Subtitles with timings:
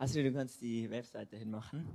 [0.00, 1.86] Also du kannst die Webseite hinmachen.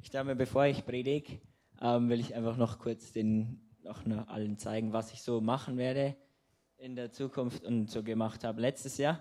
[0.00, 1.40] Ich dachte bevor ich predige,
[1.80, 6.14] ähm, will ich einfach noch kurz den noch allen zeigen, was ich so machen werde
[6.78, 9.20] in der Zukunft und so gemacht habe letztes Jahr.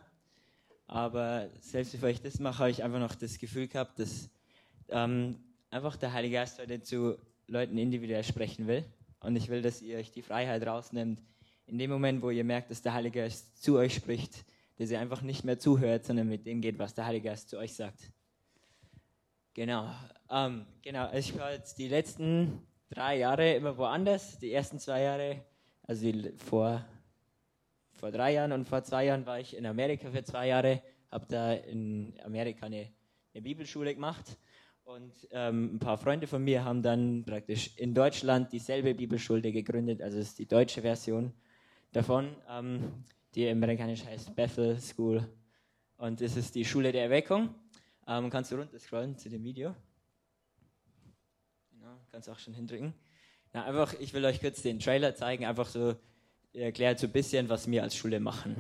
[0.85, 4.29] Aber selbst bevor ich das mache, habe ich einfach noch das Gefühl gehabt, dass
[4.89, 5.39] ähm,
[5.71, 7.17] einfach der Heilige Geist heute zu
[7.47, 8.85] Leuten individuell sprechen will.
[9.21, 11.19] Und ich will, dass ihr euch die Freiheit rausnimmt,
[11.65, 14.45] in dem Moment, wo ihr merkt, dass der Heilige Geist zu euch spricht,
[14.81, 17.59] dass ihr einfach nicht mehr zuhört, sondern mit dem geht, was der Heilige Geist zu
[17.59, 18.11] euch sagt.
[19.53, 19.91] Genau.
[20.27, 21.13] Ähm, genau.
[21.13, 24.39] Ich war jetzt die letzten drei Jahre immer woanders.
[24.39, 25.45] Die ersten zwei Jahre,
[25.83, 26.83] also vor,
[27.91, 31.27] vor drei Jahren und vor zwei Jahren war ich in Amerika für zwei Jahre, habe
[31.27, 32.89] da in Amerika eine,
[33.35, 34.35] eine Bibelschule gemacht.
[34.83, 40.01] Und ähm, ein paar Freunde von mir haben dann praktisch in Deutschland dieselbe Bibelschule gegründet,
[40.01, 41.33] also ist die deutsche Version
[41.91, 42.35] davon.
[42.49, 43.03] Ähm,
[43.35, 45.27] die amerikanisch heißt Bethel School.
[45.97, 47.53] Und das ist die Schule der Erweckung.
[48.07, 49.75] Ähm, kannst du runter scrollen zu dem Video?
[51.71, 52.93] Genau, kannst auch schon hindrücken.
[53.53, 55.95] Na, einfach, ich will euch kurz den Trailer zeigen, einfach so
[56.53, 58.55] erklärt so ein bisschen, was wir als Schule machen.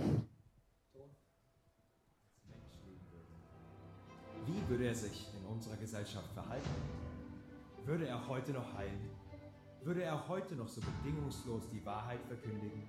[4.45, 6.69] Wie würde er sich in unserer Gesellschaft verhalten?
[7.85, 9.09] Würde er heute noch heilen?
[9.83, 12.83] Würde er heute noch so bedingungslos die Wahrheit verkündigen?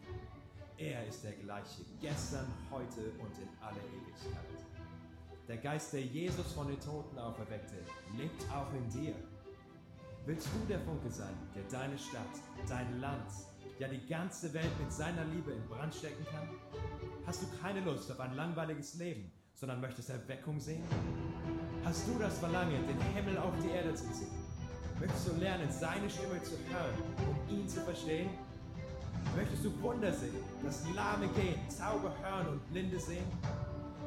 [0.82, 4.66] Er ist der gleiche, gestern, heute und in alle Ewigkeit.
[5.46, 7.76] Der Geist, der Jesus von den Toten auferweckte,
[8.16, 9.14] lebt auch in dir.
[10.26, 12.34] Willst du der Funke sein, der deine Stadt,
[12.68, 13.30] dein Land,
[13.78, 16.48] ja die ganze Welt mit seiner Liebe in Brand stecken kann?
[17.26, 20.82] Hast du keine Lust auf ein langweiliges Leben, sondern möchtest Erweckung sehen?
[21.84, 24.34] Hast du das Verlangen, den Himmel auf die Erde zu ziehen?
[24.98, 26.96] Möchtest du lernen, seine Stimme zu hören,
[27.28, 28.30] um ihn zu verstehen?
[29.36, 33.24] Möchtest du Wunder sehen, dass Lahme gehen, Zauber hören und Blinde sehen?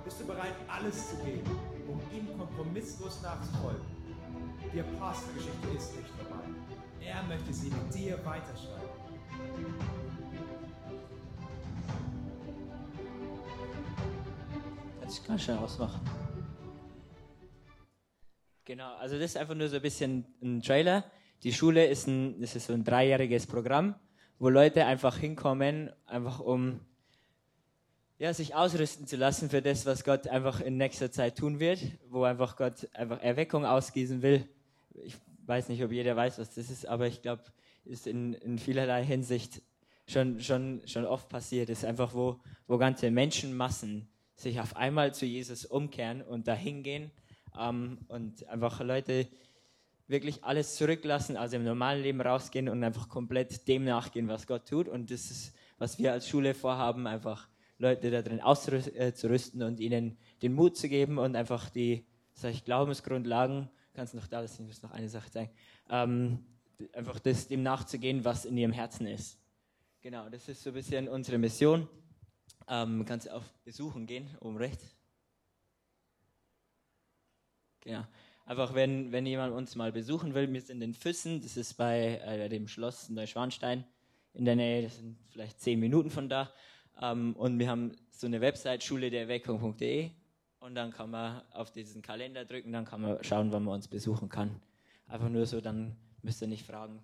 [0.03, 1.49] Bist du bereit, alles zu geben,
[1.87, 3.81] um ihm kompromisslos nachzufolgen?
[4.71, 6.43] Die Apostelgeschichte ist nicht vorbei.
[7.01, 8.89] Er möchte sie mit dir weiterschreiben.
[15.01, 16.01] Du ganz schnell ausmachen.
[18.65, 21.03] Genau, also das ist einfach nur so ein bisschen ein Trailer.
[21.43, 23.95] Die Schule ist, ein, das ist so ein dreijähriges Programm
[24.39, 26.79] wo Leute einfach hinkommen, einfach um
[28.17, 31.79] ja, sich ausrüsten zu lassen für das, was Gott einfach in nächster Zeit tun wird,
[32.09, 34.47] wo einfach Gott einfach Erweckung ausgießen will.
[35.03, 37.43] Ich weiß nicht, ob jeder weiß, was das ist, aber ich glaube,
[37.83, 39.61] ist in, in vielerlei Hinsicht
[40.07, 41.69] schon, schon, schon oft passiert.
[41.69, 47.11] ist einfach, wo, wo ganze Menschenmassen sich auf einmal zu Jesus umkehren und dahin gehen
[47.59, 49.27] ähm, und einfach Leute
[50.07, 54.67] wirklich alles zurücklassen, also im normalen Leben rausgehen und einfach komplett dem nachgehen, was Gott
[54.67, 54.87] tut.
[54.87, 60.17] Und das ist, was wir als Schule vorhaben, einfach Leute da drin auszurüsten und ihnen
[60.41, 64.61] den Mut zu geben und einfach die, sag ich, Glaubensgrundlagen, kannst du noch da lassen,
[64.61, 65.51] ich muss noch eine Sache zeigen,
[65.89, 66.45] ähm,
[66.93, 69.39] einfach das, dem nachzugehen, was in ihrem Herzen ist.
[70.01, 71.87] Genau, das ist so ein bisschen unsere Mission.
[72.67, 74.95] Ähm, kannst du auf Besuchen gehen, oben rechts.
[77.81, 78.03] Genau.
[78.45, 82.21] Einfach, wenn, wenn jemand uns mal besuchen will, wir sind in Füssen, das ist bei
[82.23, 83.83] äh, dem Schloss Neuschwanstein
[84.33, 86.51] in der Nähe, das sind vielleicht zehn Minuten von da.
[87.01, 90.11] Ähm, und wir haben so eine Website, schulederweckung.de
[90.59, 93.87] und dann kann man auf diesen Kalender drücken, dann kann man schauen, wann man uns
[93.87, 94.61] besuchen kann.
[95.07, 97.03] Einfach nur so, dann müsst ihr nicht fragen.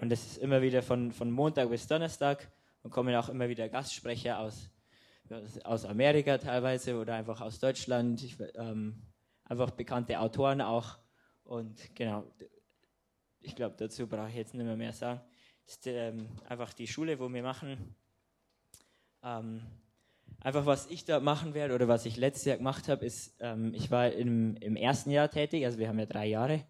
[0.00, 2.50] Und das ist immer wieder von, von Montag bis Donnerstag
[2.82, 4.70] und kommen auch immer wieder Gastsprecher aus,
[5.62, 8.22] aus Amerika teilweise oder einfach aus Deutschland.
[8.24, 9.02] Ich, ähm,
[9.50, 10.98] einfach bekannte Autoren auch.
[11.42, 12.24] Und genau,
[13.40, 15.20] ich glaube, dazu brauche ich jetzt nicht mehr, mehr sagen.
[15.66, 17.94] Ist ähm, einfach die Schule, wo wir machen.
[19.22, 19.62] Ähm,
[20.40, 23.74] einfach was ich da machen werde oder was ich letztes Jahr gemacht habe, ist, ähm,
[23.74, 26.64] ich war im, im ersten Jahr tätig, also wir haben ja drei Jahre,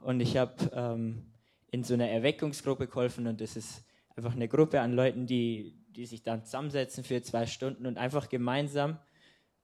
[0.00, 1.32] und ich habe ähm,
[1.70, 6.06] in so einer Erweckungsgruppe geholfen und das ist einfach eine Gruppe an Leuten, die, die
[6.06, 8.98] sich dann zusammensetzen für zwei Stunden und einfach gemeinsam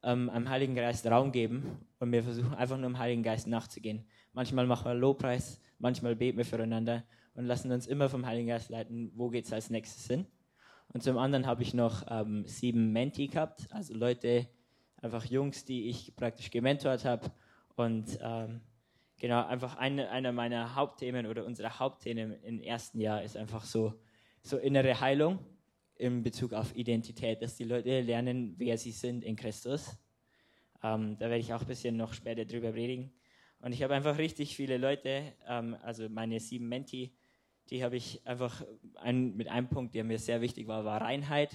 [0.02, 4.04] ähm, einem Heiligen Geist Raum geben und wir versuchen einfach nur dem Heiligen Geist nachzugehen.
[4.32, 7.04] Manchmal machen wir Lobpreis, manchmal beten wir füreinander
[7.34, 10.26] und lassen uns immer vom Heiligen Geist leiten, wo geht es als nächstes hin.
[10.92, 14.46] Und zum anderen habe ich noch ähm, sieben Menti gehabt, also Leute,
[14.96, 17.30] einfach Jungs, die ich praktisch gementort habe.
[17.76, 18.60] Und ähm,
[19.18, 23.94] genau, einfach eine, einer meiner Hauptthemen oder unsere Hauptthemen im ersten Jahr ist einfach so,
[24.42, 25.38] so innere Heilung
[25.96, 29.96] in Bezug auf Identität, dass die Leute lernen, wer sie sind in Christus.
[30.82, 33.12] Ähm, da werde ich auch ein bisschen noch später drüber predigen.
[33.60, 37.14] Und ich habe einfach richtig viele Leute, ähm, also meine sieben Menti,
[37.70, 38.64] die habe ich einfach
[38.96, 41.50] ein, mit einem Punkt, der mir sehr wichtig war, war Reinheit.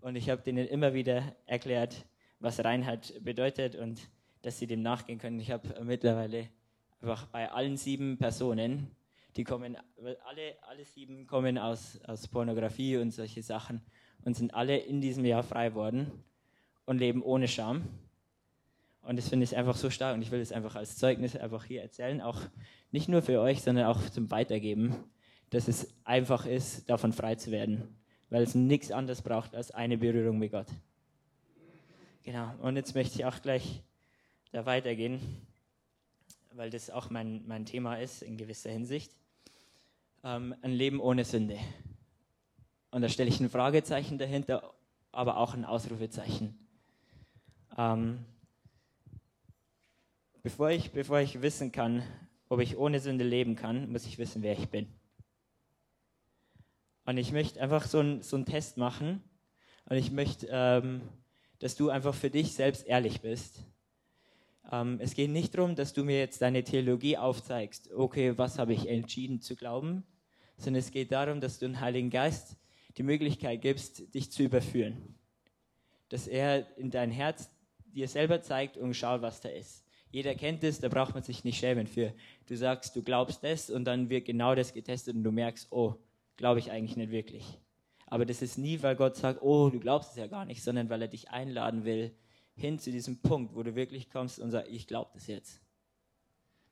[0.00, 2.06] Und ich habe denen immer wieder erklärt,
[2.38, 3.74] was Reinheit bedeutet.
[3.74, 4.10] Und
[4.42, 5.40] dass sie dem nachgehen können.
[5.40, 6.48] Ich habe mittlerweile
[7.00, 8.90] einfach bei allen sieben Personen,
[9.36, 9.76] die kommen,
[10.26, 13.80] alle, alle sieben kommen aus, aus Pornografie und solche Sachen
[14.24, 16.10] und sind alle in diesem Jahr frei worden
[16.84, 17.84] und leben ohne Scham.
[19.02, 21.64] Und das finde ich einfach so stark und ich will es einfach als Zeugnis einfach
[21.64, 22.40] hier erzählen, auch
[22.92, 24.94] nicht nur für euch, sondern auch zum Weitergeben,
[25.50, 27.96] dass es einfach ist, davon frei zu werden,
[28.28, 30.68] weil es nichts anderes braucht als eine Berührung mit Gott.
[32.22, 33.82] Genau, und jetzt möchte ich auch gleich
[34.52, 35.20] da weitergehen,
[36.52, 39.12] weil das auch mein, mein Thema ist in gewisser Hinsicht.
[40.22, 41.58] Ähm, ein Leben ohne Sünde.
[42.90, 44.74] Und da stelle ich ein Fragezeichen dahinter,
[45.12, 46.58] aber auch ein Ausrufezeichen.
[47.78, 48.24] Ähm,
[50.42, 52.02] bevor, ich, bevor ich wissen kann,
[52.48, 54.88] ob ich ohne Sünde leben kann, muss ich wissen, wer ich bin.
[57.04, 59.22] Und ich möchte einfach so, ein, so einen Test machen.
[59.86, 61.02] Und ich möchte, ähm,
[61.58, 63.64] dass du einfach für dich selbst ehrlich bist.
[64.70, 68.72] Ähm, es geht nicht darum, dass du mir jetzt deine Theologie aufzeigst, okay, was habe
[68.72, 70.04] ich entschieden zu glauben,
[70.56, 72.56] sondern es geht darum, dass du den Heiligen Geist
[72.96, 75.14] die Möglichkeit gibst, dich zu überführen.
[76.08, 77.50] Dass er in dein Herz
[77.86, 79.84] dir selber zeigt und schaut, was da ist.
[80.10, 82.12] Jeder kennt es, da braucht man sich nicht schämen für.
[82.46, 85.94] Du sagst, du glaubst das und dann wird genau das getestet und du merkst, oh,
[86.36, 87.58] glaube ich eigentlich nicht wirklich.
[88.06, 90.90] Aber das ist nie, weil Gott sagt, oh, du glaubst es ja gar nicht, sondern
[90.90, 92.12] weil er dich einladen will,
[92.56, 95.60] hin zu diesem Punkt, wo du wirklich kommst und sagst, ich glaube das jetzt.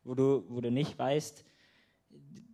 [0.02, 1.44] Wo du, wo du nicht weißt,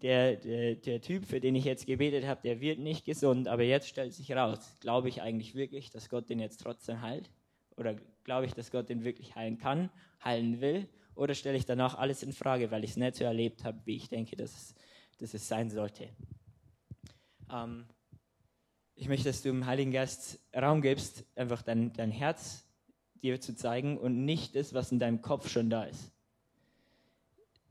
[0.02, 3.62] der, der, der Typ, für den ich jetzt gebetet habe, der wird nicht gesund, aber
[3.62, 7.30] jetzt stellt sich raus, glaube ich eigentlich wirklich, dass Gott den jetzt trotzdem heilt?
[7.76, 9.91] Oder glaube ich, dass Gott den wirklich heilen kann,
[10.25, 10.88] heilen will?
[11.15, 13.97] Oder stelle ich danach alles in Frage, weil ich es nicht so erlebt habe, wie
[13.97, 14.75] ich denke, dass es,
[15.19, 16.09] dass es sein sollte?
[17.53, 17.87] Ähm,
[18.97, 22.65] ich möchte, dass du dem Heiligen Geist Raum gibst, einfach dein, dein Herz
[23.23, 26.12] dir zu zeigen und nicht das, was in deinem Kopf schon da ist.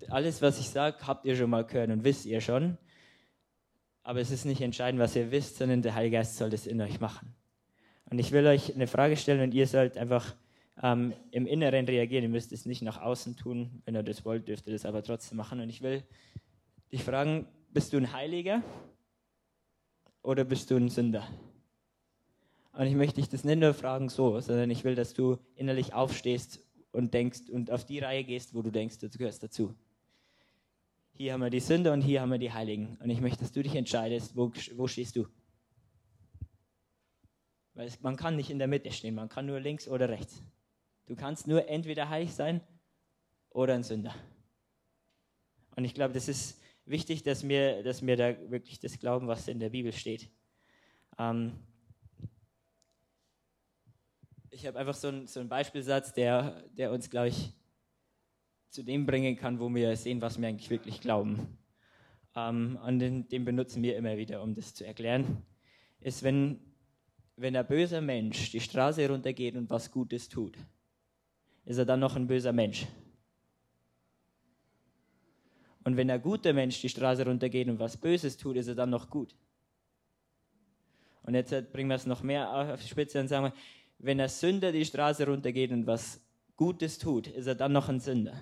[0.09, 2.77] Alles, was ich sage, habt ihr schon mal gehört und wisst ihr schon.
[4.01, 6.81] Aber es ist nicht entscheidend, was ihr wisst, sondern der Heilige Geist soll das in
[6.81, 7.33] euch machen.
[8.09, 10.35] Und ich will euch eine Frage stellen und ihr sollt einfach
[10.81, 12.23] ähm, im Inneren reagieren.
[12.23, 13.81] Ihr müsst es nicht nach außen tun.
[13.85, 15.59] Wenn ihr das wollt, dürft ihr das aber trotzdem machen.
[15.59, 16.03] Und ich will
[16.91, 18.63] dich fragen, bist du ein Heiliger
[20.21, 21.27] oder bist du ein Sünder?
[22.73, 25.93] Und ich möchte dich das nicht nur fragen so, sondern ich will, dass du innerlich
[25.93, 26.59] aufstehst
[26.91, 29.75] und denkst und auf die Reihe gehst, wo du denkst, du gehörst dazu.
[31.15, 32.97] Hier haben wir die Sünder und hier haben wir die Heiligen.
[32.99, 35.27] Und ich möchte, dass du dich entscheidest, wo, wo stehst du?
[37.75, 40.41] Weil es, man kann nicht in der Mitte stehen, man kann nur links oder rechts.
[41.05, 42.61] Du kannst nur entweder heilig sein
[43.49, 44.15] oder ein Sünder.
[45.75, 49.47] Und ich glaube, das ist wichtig, dass wir, dass wir da wirklich das glauben, was
[49.47, 50.29] in der Bibel steht.
[51.17, 51.53] Ähm
[54.49, 57.53] ich habe einfach so, ein, so einen Beispielsatz, der, der uns, glaube ich,
[58.69, 61.57] zu dem bringen kann, wo wir sehen, was wir eigentlich wirklich glauben.
[62.35, 65.43] Ähm und den, den benutzen wir immer wieder, um das zu erklären.
[65.99, 66.59] Ist, wenn,
[67.35, 70.57] wenn ein böser Mensch die Straße runtergeht und was Gutes tut,
[71.65, 72.85] ist er dann noch ein böser Mensch?
[75.83, 78.89] Und wenn ein guter Mensch die Straße runtergeht und was Böses tut, ist er dann
[78.89, 79.35] noch gut.
[81.23, 83.53] Und jetzt bringen wir es noch mehr auf die Spitze und sagen
[84.03, 86.19] wenn ein Sünder die Straße runtergeht und was
[86.57, 88.33] Gutes tut, ist er dann noch ein Sünder.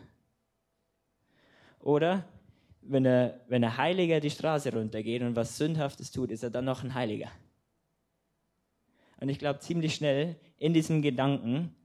[1.79, 2.27] Oder
[2.81, 6.65] wenn er, wenn ein Heiliger die Straße runtergeht und was Sündhaftes tut, ist er dann
[6.65, 7.31] noch ein Heiliger.
[9.19, 11.75] Und ich glaube, ziemlich schnell in diesem Gedanken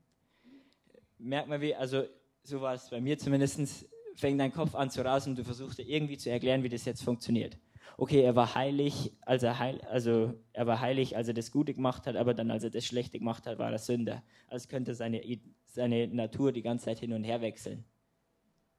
[1.17, 2.03] merkt man, wie, also
[2.43, 5.77] so war es bei mir zumindest, fängt dein Kopf an zu rasen und du versuchst
[5.77, 7.57] dir irgendwie zu erklären, wie das jetzt funktioniert.
[7.97, 11.73] Okay, er war heilig, als er heil, also er war heilig, als er das Gute
[11.73, 14.23] gemacht hat, aber dann, als er das Schlechte gemacht hat, war er Sünder.
[14.47, 15.21] Als könnte seine,
[15.65, 17.85] seine Natur die ganze Zeit hin und her wechseln.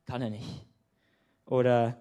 [0.07, 0.66] Kann er nicht.
[1.47, 2.00] Oder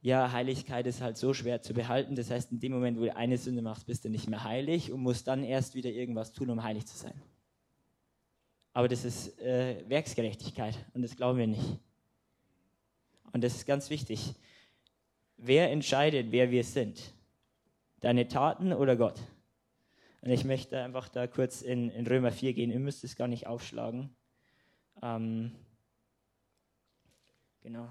[0.00, 2.14] ja, Heiligkeit ist halt so schwer zu behalten.
[2.14, 4.92] Das heißt, in dem Moment, wo du eine Sünde machst, bist du nicht mehr heilig
[4.92, 7.20] und musst dann erst wieder irgendwas tun, um heilig zu sein.
[8.72, 11.78] Aber das ist äh, Werksgerechtigkeit und das glauben wir nicht.
[13.32, 14.34] Und das ist ganz wichtig.
[15.36, 17.14] Wer entscheidet, wer wir sind?
[18.00, 19.20] Deine Taten oder Gott?
[20.20, 22.70] Und ich möchte einfach da kurz in, in Römer 4 gehen.
[22.70, 24.14] Ihr müsst es gar nicht aufschlagen.
[25.02, 25.52] Ähm,
[27.62, 27.88] genau.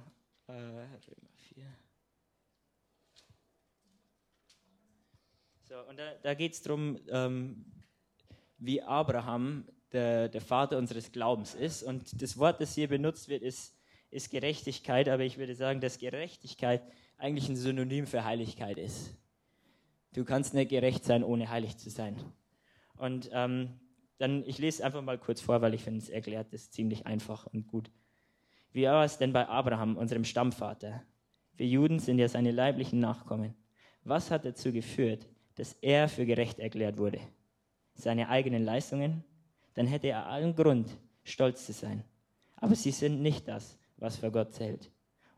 [0.48, 1.66] Äh, Römer 4.
[5.64, 7.66] So, und da, da geht es darum, ähm,
[8.58, 11.84] wie Abraham der, der Vater unseres Glaubens ist.
[11.84, 13.76] Und das Wort, das hier benutzt wird, ist
[14.12, 16.82] ist Gerechtigkeit, aber ich würde sagen, dass Gerechtigkeit
[17.18, 19.16] eigentlich ein Synonym für Heiligkeit ist.
[20.14, 22.16] Du kannst nicht gerecht sein, ohne heilig zu sein.
[22.98, 23.80] Und ähm,
[24.18, 27.46] dann, ich lese einfach mal kurz vor, weil ich finde, es erklärt das ziemlich einfach
[27.48, 27.92] und gut.
[28.72, 31.04] Wie war es denn bei Abraham, unserem Stammvater?
[31.56, 33.54] Wir Juden sind ja seine leiblichen Nachkommen.
[34.04, 37.20] Was hat dazu geführt, dass er für gerecht erklärt wurde?
[37.94, 39.24] Seine eigenen Leistungen?
[39.74, 40.90] Dann hätte er allen Grund,
[41.24, 42.04] stolz zu sein.
[42.56, 44.92] Aber sie sind nicht das, was für Gott zählt.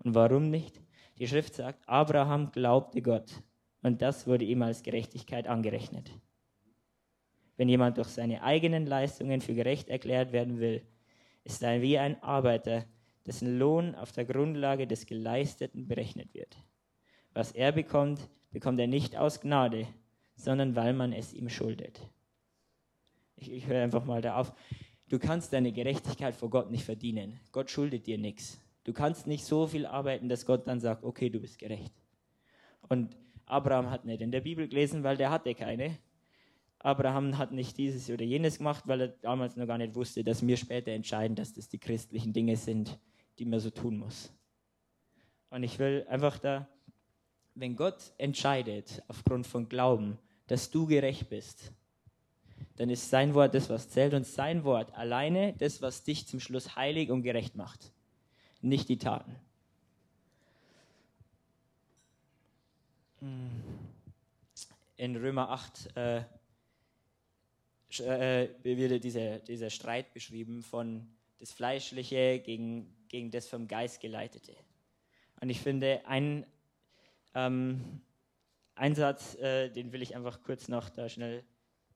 [0.04, 0.82] Und warum nicht?
[1.20, 3.32] Die Schrift sagt, Abraham glaubte Gott
[3.84, 6.12] und das wurde ihm als Gerechtigkeit angerechnet.
[7.58, 10.82] Wenn jemand durch seine eigenen Leistungen für gerecht erklärt werden will,
[11.44, 12.86] ist er wie ein Arbeiter,
[13.26, 16.58] dessen Lohn auf der Grundlage des Geleisteten berechnet wird.
[17.34, 19.88] Was er bekommt, bekommt er nicht aus Gnade,
[20.36, 22.02] sondern weil man es ihm schuldet.
[23.42, 24.54] Ich, ich höre einfach mal da auf.
[25.10, 27.40] Du kannst deine Gerechtigkeit vor Gott nicht verdienen.
[27.52, 28.62] Gott schuldet dir nichts.
[28.84, 31.92] Du kannst nicht so viel arbeiten, dass Gott dann sagt, okay, du bist gerecht.
[32.88, 33.18] Und
[33.48, 35.98] Abraham hat nicht in der Bibel gelesen, weil der hatte keine.
[36.80, 40.46] Abraham hat nicht dieses oder jenes gemacht, weil er damals noch gar nicht wusste, dass
[40.46, 43.00] wir später entscheiden, dass das die christlichen Dinge sind,
[43.40, 44.32] die man so tun muss.
[45.50, 46.68] Und ich will einfach da,
[47.56, 50.18] wenn Gott entscheidet, aufgrund von Glauben,
[50.48, 51.74] dass du gerecht bist,
[52.78, 56.40] dann ist sein Wort das, was zählt und sein Wort alleine das, was dich zum
[56.40, 57.92] Schluss heilig und gerecht macht,
[58.62, 59.36] nicht die Taten.
[64.98, 66.24] In Römer 8 äh,
[68.00, 71.08] äh, wird dieser, dieser Streit beschrieben von
[71.40, 74.56] das Fleischliche gegen, gegen das vom Geist geleitete.
[75.42, 76.46] Und ich finde, ein,
[77.34, 78.02] ähm,
[78.76, 81.44] ein Satz, äh, den will ich einfach kurz noch da schnell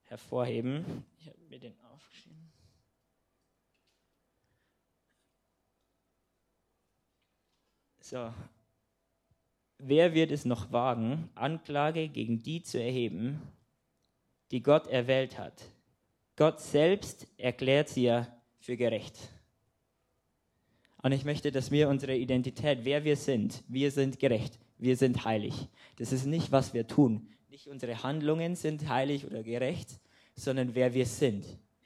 [0.06, 1.06] hervorheben.
[1.20, 2.52] Ich habe mir den aufgeschrieben.
[8.00, 8.34] So,
[9.80, 13.42] wer wird es noch wagen, Anklage gegen die zu erheben,
[14.52, 15.70] die Gott erwählt hat?
[16.36, 18.28] Gott selbst erklärt sie ja
[18.60, 19.18] für gerecht.
[21.02, 25.24] Und ich möchte, dass wir unsere Identität, wer wir sind, wir sind gerecht, wir sind
[25.24, 25.68] heilig.
[25.98, 27.30] Das ist nicht, was wir tun.
[27.50, 30.00] Nicht unsere Handlungen sind heilig oder gerecht,
[30.36, 31.46] sondern wer wir sind,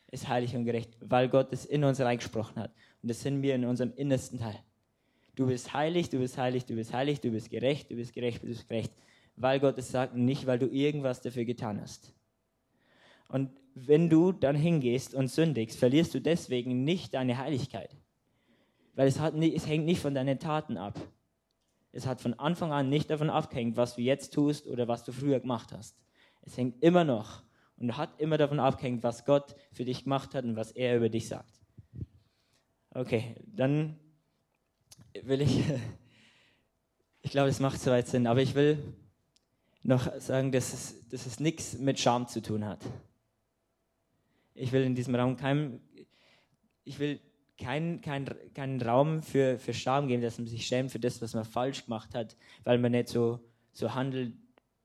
[0.10, 2.72] ist heilig und gerecht, weil Gott es in uns reingesprochen hat.
[3.02, 4.60] Und das sind wir in unserem innersten Teil.
[5.36, 8.42] Du bist heilig, du bist heilig, du bist heilig, du bist gerecht, du bist gerecht,
[8.44, 8.92] du bist gerecht.
[9.36, 12.14] Weil Gott es sagt, nicht weil du irgendwas dafür getan hast.
[13.28, 17.96] Und wenn du dann hingehst und sündigst, verlierst du deswegen nicht deine Heiligkeit.
[18.96, 21.00] Weil es, hat, es hängt nicht von deinen Taten ab.
[21.92, 25.12] Es hat von Anfang an nicht davon abgehängt, was du jetzt tust oder was du
[25.12, 25.98] früher gemacht hast.
[26.42, 27.44] Es hängt immer noch
[27.78, 31.10] und hat immer davon abgehängt, was Gott für dich gemacht hat und was er über
[31.10, 31.60] dich sagt.
[32.92, 34.00] Okay, dann
[35.24, 35.64] will ich,
[37.22, 38.82] ich glaube, es macht soweit Sinn, aber ich will
[39.82, 42.84] noch sagen, dass es, dass es nichts mit Scham zu tun hat.
[44.54, 45.82] Ich will in diesem Raum keinem,
[46.84, 47.20] ich will
[47.60, 51.34] keinen kein, kein Raum für, für Scham geben, dass man sich schämt für das, was
[51.34, 53.40] man falsch gemacht hat, weil man nicht so,
[53.72, 54.34] so handelt,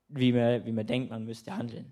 [0.08, 1.86] wie man, wie man denkt, man müsste handeln.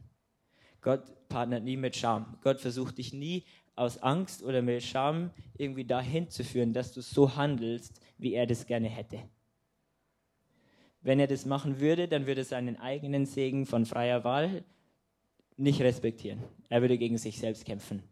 [0.81, 2.37] Gott partnert nie mit Scham.
[2.43, 7.01] Gott versucht dich nie aus Angst oder mit Scham irgendwie dahin zu führen, dass du
[7.01, 9.23] so handelst, wie er das gerne hätte.
[11.01, 14.65] Wenn er das machen würde, dann würde er seinen eigenen Segen von freier Wahl
[15.57, 16.41] nicht respektieren.
[16.69, 18.03] Er würde gegen sich selbst kämpfen.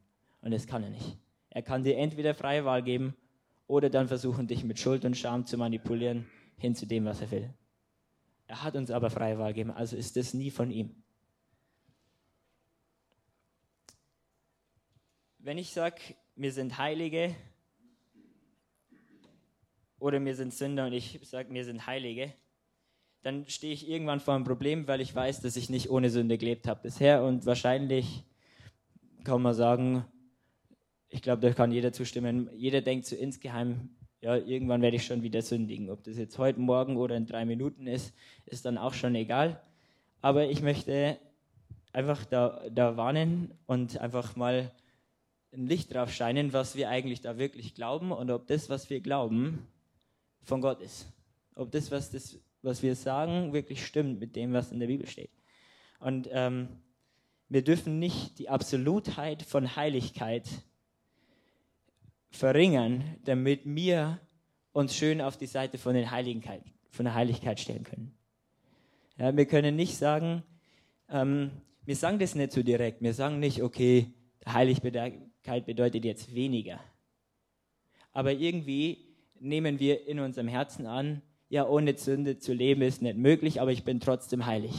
[0.41, 1.19] Und das kann er nicht.
[1.51, 3.15] Er kann dir entweder freie Wahl geben
[3.67, 6.27] oder dann versuchen, dich mit Schuld und Scham zu manipulieren
[6.59, 7.55] hin zu dem, was er will.
[8.47, 10.95] Er hat uns aber freie Wahl gegeben, also ist das nie von ihm.
[15.39, 16.01] Wenn ich sage,
[16.37, 17.35] wir sind Heilige
[19.99, 22.35] oder wir sind Sünder und ich sage, wir sind Heilige,
[23.23, 26.39] dann stehe ich irgendwann vor einem Problem, weil ich weiß, dass ich nicht ohne Sünde
[26.39, 28.25] gelebt habe bisher und wahrscheinlich
[29.25, 30.05] kann man sagen,
[31.11, 32.49] ich glaube, da kann jeder zustimmen.
[32.55, 33.91] Jeder denkt so insgeheim,
[34.21, 35.91] ja, irgendwann werde ich schon wieder sündigen.
[35.91, 38.15] Ob das jetzt heute Morgen oder in drei Minuten ist,
[38.47, 39.61] ist dann auch schon egal.
[40.21, 41.19] Aber ich möchte
[41.93, 44.71] einfach da, da warnen und einfach mal
[45.53, 49.01] ein Licht drauf scheinen, was wir eigentlich da wirklich glauben und ob das, was wir
[49.01, 49.67] glauben,
[50.43, 51.13] von Gott ist.
[51.57, 55.09] Ob das, was, das, was wir sagen, wirklich stimmt mit dem, was in der Bibel
[55.09, 55.31] steht.
[55.99, 56.69] Und ähm,
[57.49, 60.49] wir dürfen nicht die Absolutheit von Heiligkeit
[62.31, 64.21] verringern, damit wir
[64.73, 68.15] uns schön auf die Seite von, den Heiligkeit, von der Heiligkeit stellen können.
[69.19, 70.43] Ja, wir können nicht sagen,
[71.09, 71.51] ähm,
[71.85, 73.03] wir sagen das nicht so direkt.
[73.03, 74.13] Wir sagen nicht, okay,
[74.47, 76.81] Heiligkeit bedeutet jetzt weniger.
[78.13, 78.99] Aber irgendwie
[79.39, 83.73] nehmen wir in unserem Herzen an, ja, ohne Sünde zu leben ist nicht möglich, aber
[83.73, 84.73] ich bin trotzdem heilig.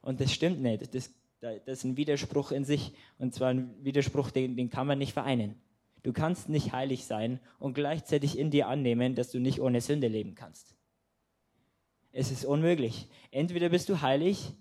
[0.00, 0.92] Und das stimmt nicht.
[0.94, 4.98] Das, das ist ein Widerspruch in sich und zwar ein Widerspruch, den, den kann man
[4.98, 5.54] nicht vereinen.
[6.02, 10.08] Du kannst nicht heilig sein und gleichzeitig in dir annehmen, dass du nicht ohne Sünde
[10.08, 10.74] leben kannst.
[12.10, 13.08] Es ist unmöglich.
[13.30, 14.52] Entweder bist du heilig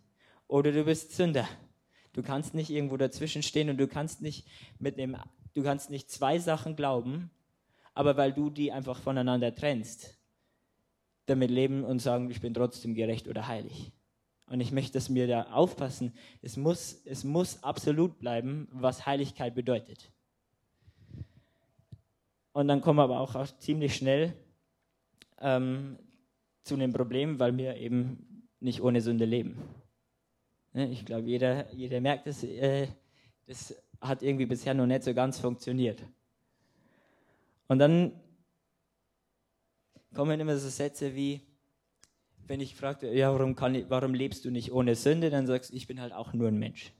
[0.48, 1.48] oder du bist Sünder.
[2.13, 4.48] Du kannst nicht irgendwo dazwischen stehen und du kannst nicht
[4.79, 5.17] mit dem,
[5.53, 7.31] du kannst nicht zwei Sachen glauben,
[7.93, 10.17] aber weil du die einfach voneinander trennst,
[11.25, 13.91] damit leben und sagen, ich bin trotzdem gerecht oder heilig.
[14.45, 16.13] Und ich möchte, dass wir da aufpassen.
[16.41, 20.12] Es muss, es muss absolut bleiben, was Heiligkeit bedeutet.
[22.53, 24.34] Und dann kommen wir aber auch, auch ziemlich schnell
[25.39, 25.98] ähm,
[26.63, 29.58] zu einem Problem, weil wir eben nicht ohne Sünde leben.
[30.74, 32.88] Ne, ich glaube, jeder, jeder merkt es, äh,
[33.48, 36.01] das hat irgendwie bisher noch nicht so ganz funktioniert.
[37.67, 38.13] Und dann
[40.13, 41.41] kommen immer so Sätze wie,
[42.48, 43.55] wenn ich frage, ja, warum,
[43.89, 46.60] warum lebst du nicht ohne Sünde, dann sagst du, ich bin halt auch nur ein
[46.60, 46.91] Mensch.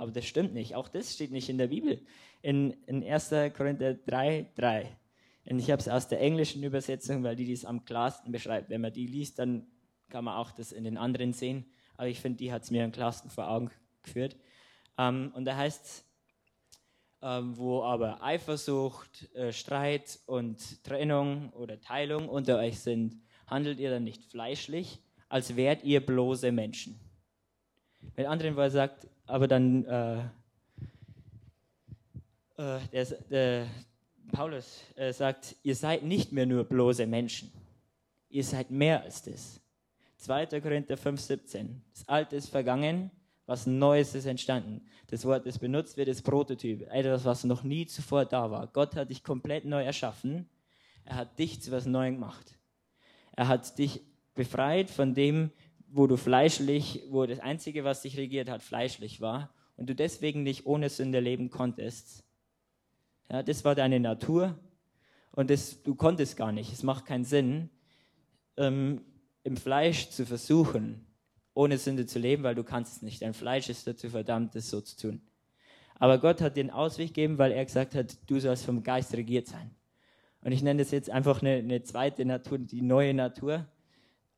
[0.00, 0.76] Aber das stimmt nicht.
[0.76, 2.00] Auch das steht nicht in der Bibel.
[2.40, 3.34] In, in 1.
[3.54, 4.96] Korinther 3, 3.
[5.44, 8.70] Und ich habe es aus der englischen Übersetzung, weil die dies am klarsten beschreibt.
[8.70, 9.66] Wenn man die liest, dann
[10.08, 11.66] kann man auch das in den anderen sehen.
[11.98, 13.70] Aber ich finde, die hat es mir am klarsten vor Augen
[14.02, 14.38] geführt.
[14.96, 16.04] Ähm, und da heißt es,
[17.20, 23.90] ähm, wo aber Eifersucht, äh, Streit und Trennung oder Teilung unter euch sind, handelt ihr
[23.90, 26.98] dann nicht fleischlich, als wärt ihr bloße Menschen.
[28.16, 30.18] Mit anderen Worten sagt, aber dann äh,
[32.56, 33.66] äh, der, der
[34.32, 37.50] Paulus äh, sagt, ihr seid nicht mehr nur bloße Menschen.
[38.28, 39.60] Ihr seid mehr als das.
[40.18, 40.60] 2.
[40.60, 41.68] Korinther 5,17.
[41.94, 43.10] Das Alte ist vergangen,
[43.46, 44.82] was Neues ist entstanden.
[45.08, 46.86] Das Wort, das benutzt wird, ist Prototyp.
[46.90, 48.66] Etwas, was noch nie zuvor da war.
[48.68, 50.48] Gott hat dich komplett neu erschaffen.
[51.04, 52.58] Er hat dich zu was Neuem gemacht.
[53.32, 54.02] Er hat dich
[54.34, 55.50] befreit von dem,
[55.92, 60.42] wo du fleischlich, wo das Einzige, was dich regiert hat, fleischlich war und du deswegen
[60.42, 62.24] nicht ohne Sünde leben konntest.
[63.30, 64.58] Ja, das war deine Natur
[65.32, 66.72] und das, du konntest gar nicht.
[66.72, 67.70] Es macht keinen Sinn,
[68.56, 69.02] ähm,
[69.42, 71.06] im Fleisch zu versuchen,
[71.54, 73.22] ohne Sünde zu leben, weil du kannst es nicht.
[73.22, 75.22] Dein Fleisch ist dazu verdammt, das so zu tun.
[75.98, 79.48] Aber Gott hat den Ausweg gegeben, weil er gesagt hat, du sollst vom Geist regiert
[79.48, 79.70] sein.
[80.42, 83.66] Und ich nenne das jetzt einfach eine, eine zweite Natur, die neue Natur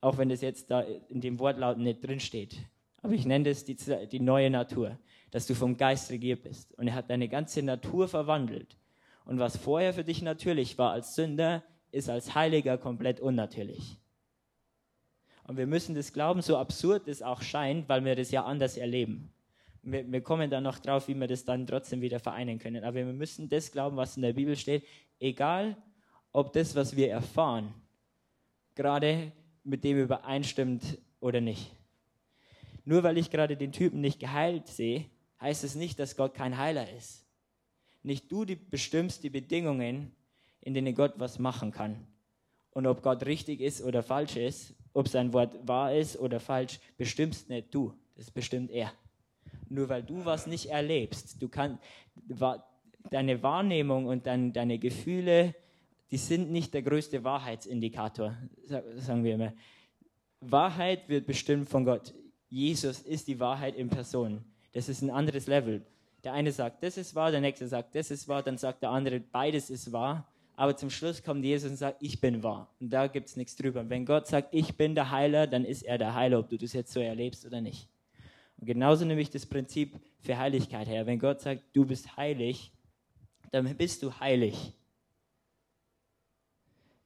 [0.03, 2.57] auch wenn das jetzt da in dem Wortlaut nicht drin steht.
[3.01, 3.77] Aber ich nenne das die,
[4.11, 4.97] die neue Natur,
[5.31, 6.73] dass du vom Geist regiert bist.
[6.77, 8.77] Und er hat deine ganze Natur verwandelt.
[9.23, 13.97] Und was vorher für dich natürlich war als Sünder, ist als Heiliger komplett unnatürlich.
[15.47, 18.75] Und wir müssen das glauben, so absurd es auch scheint, weil wir das ja anders
[18.75, 19.31] erleben.
[19.83, 22.83] Wir, wir, kommen dann noch drauf, wie wir das dann trotzdem wieder vereinen können.
[22.83, 24.85] Aber wir müssen das glauben, was in der Bibel steht,
[25.19, 25.77] egal
[26.33, 27.73] ob das, was wir erfahren,
[28.75, 29.31] gerade
[29.63, 31.71] mit dem übereinstimmt oder nicht.
[32.85, 35.05] Nur weil ich gerade den Typen nicht geheilt sehe,
[35.39, 37.25] heißt es nicht, dass Gott kein Heiler ist.
[38.01, 40.11] Nicht du die bestimmst die Bedingungen,
[40.61, 42.07] in denen Gott was machen kann.
[42.71, 46.79] Und ob Gott richtig ist oder falsch ist, ob sein Wort wahr ist oder falsch,
[46.97, 47.93] bestimmst nicht du.
[48.15, 48.91] Das bestimmt er.
[49.69, 51.79] Nur weil du was nicht erlebst, du kannst
[53.09, 55.55] deine Wahrnehmung und dein, deine Gefühle
[56.13, 58.37] die sind nicht der größte Wahrheitsindikator,
[58.97, 59.51] sagen wir immer.
[60.41, 62.13] Wahrheit wird bestimmt von Gott.
[62.49, 64.43] Jesus ist die Wahrheit in Person.
[64.73, 65.83] Das ist ein anderes Level.
[66.23, 68.91] Der eine sagt, das ist wahr, der nächste sagt, das ist wahr, dann sagt der
[68.91, 70.31] andere, beides ist wahr.
[70.55, 72.71] Aber zum Schluss kommt Jesus und sagt, ich bin wahr.
[72.79, 73.89] Und da gibt es nichts drüber.
[73.89, 76.73] wenn Gott sagt, ich bin der Heiler, dann ist er der Heiler, ob du das
[76.73, 77.89] jetzt so erlebst oder nicht.
[78.59, 81.07] Und genauso nehme ich das Prinzip für Heiligkeit her.
[81.07, 82.71] Wenn Gott sagt, du bist heilig,
[83.49, 84.73] dann bist du heilig.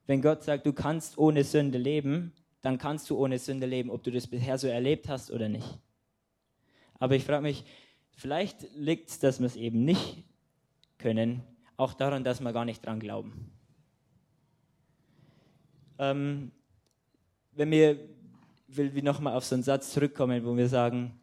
[0.08, 4.02] Wenn Gott sagt, du kannst ohne Sünde leben, dann kannst du ohne Sünde leben, ob
[4.02, 5.78] du das bisher so erlebt hast oder nicht.
[6.98, 7.62] Aber ich frage mich,
[8.12, 10.24] vielleicht liegt es, dass wir es eben nicht
[10.96, 11.42] können,
[11.76, 13.52] auch daran, dass wir gar nicht dran glauben.
[15.98, 16.52] Ähm,
[17.52, 17.98] wenn wir,
[18.66, 21.20] will wir nochmal auf so einen Satz zurückkommen, wo wir sagen,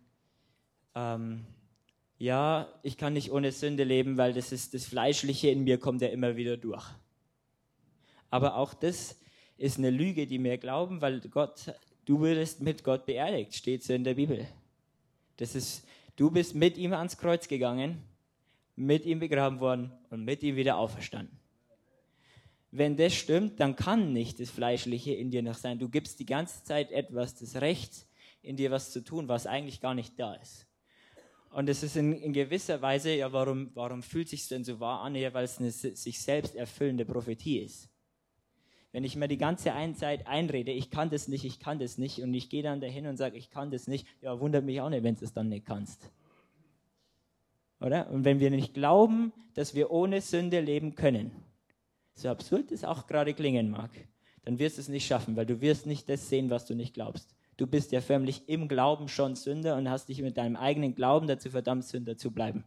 [0.94, 1.44] ähm,
[2.20, 6.04] ja, ich kann nicht ohne Sünde leben, weil das ist das Fleischliche in mir kommt
[6.04, 6.86] ja immer wieder durch.
[8.30, 9.20] Aber auch das
[9.58, 11.74] ist eine Lüge, die wir glauben, weil Gott,
[12.06, 14.48] du würdest mit Gott beerdigt, steht so in der Bibel.
[15.38, 15.86] Das ist,
[16.16, 18.04] du bist mit ihm ans Kreuz gegangen,
[18.76, 21.40] mit ihm begraben worden und mit ihm wieder auferstanden.
[22.72, 25.80] Wenn das stimmt, dann kann nicht das Fleischliche in dir noch sein.
[25.80, 28.06] Du gibst die ganze Zeit etwas, das Recht,
[28.42, 30.68] in dir was zu tun, was eigentlich gar nicht da ist.
[31.52, 35.02] Und es ist in, in, gewisser Weise, ja, warum, warum fühlt sich denn so wahr
[35.02, 35.16] an?
[35.16, 37.90] Ja, weil es eine sich selbst erfüllende Prophetie ist.
[38.96, 42.20] Wenn ich mir die ganze Zeit einrede, ich kann das nicht, ich kann das nicht,
[42.20, 44.90] und ich gehe dann dahin und sage, ich kann das nicht, ja, wundert mich auch
[44.90, 46.10] nicht, wenn du es dann nicht kannst.
[47.82, 48.10] Oder?
[48.10, 51.32] Und wenn wir nicht glauben, dass wir ohne Sünde leben können,
[52.14, 53.92] so absurd es auch gerade klingen mag,
[54.46, 56.94] dann wirst du es nicht schaffen, weil du wirst nicht das sehen, was du nicht
[56.94, 57.36] glaubst.
[57.58, 61.28] Du bist ja förmlich im Glauben schon Sünder und hast dich mit deinem eigenen Glauben
[61.28, 62.64] dazu verdammt, Sünder zu bleiben.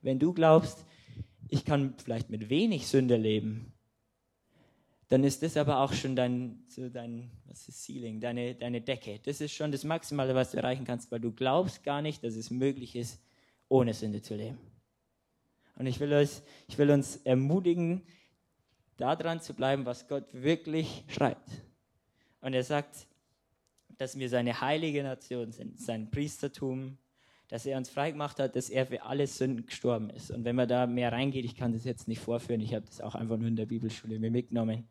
[0.00, 0.86] Wenn du glaubst,
[1.50, 3.73] ich kann vielleicht mit wenig Sünde leben,
[5.14, 9.20] dann ist das aber auch schon dein, so dein was ist Ceiling, deine, deine Decke.
[9.22, 12.34] Das ist schon das Maximale, was du erreichen kannst, weil du glaubst gar nicht, dass
[12.34, 13.22] es möglich ist,
[13.68, 14.58] ohne Sünde zu leben.
[15.76, 18.02] Und ich will, euch, ich will uns ermutigen,
[18.96, 21.48] daran zu bleiben, was Gott wirklich schreibt.
[22.40, 23.06] Und er sagt,
[23.96, 26.98] dass wir seine heilige Nation sind, sein Priestertum,
[27.46, 30.32] dass er uns freigemacht hat, dass er für alle Sünden gestorben ist.
[30.32, 33.00] Und wenn man da mehr reingeht, ich kann das jetzt nicht vorführen, ich habe das
[33.00, 34.88] auch einfach nur in der Bibelschule mir mitgenommen,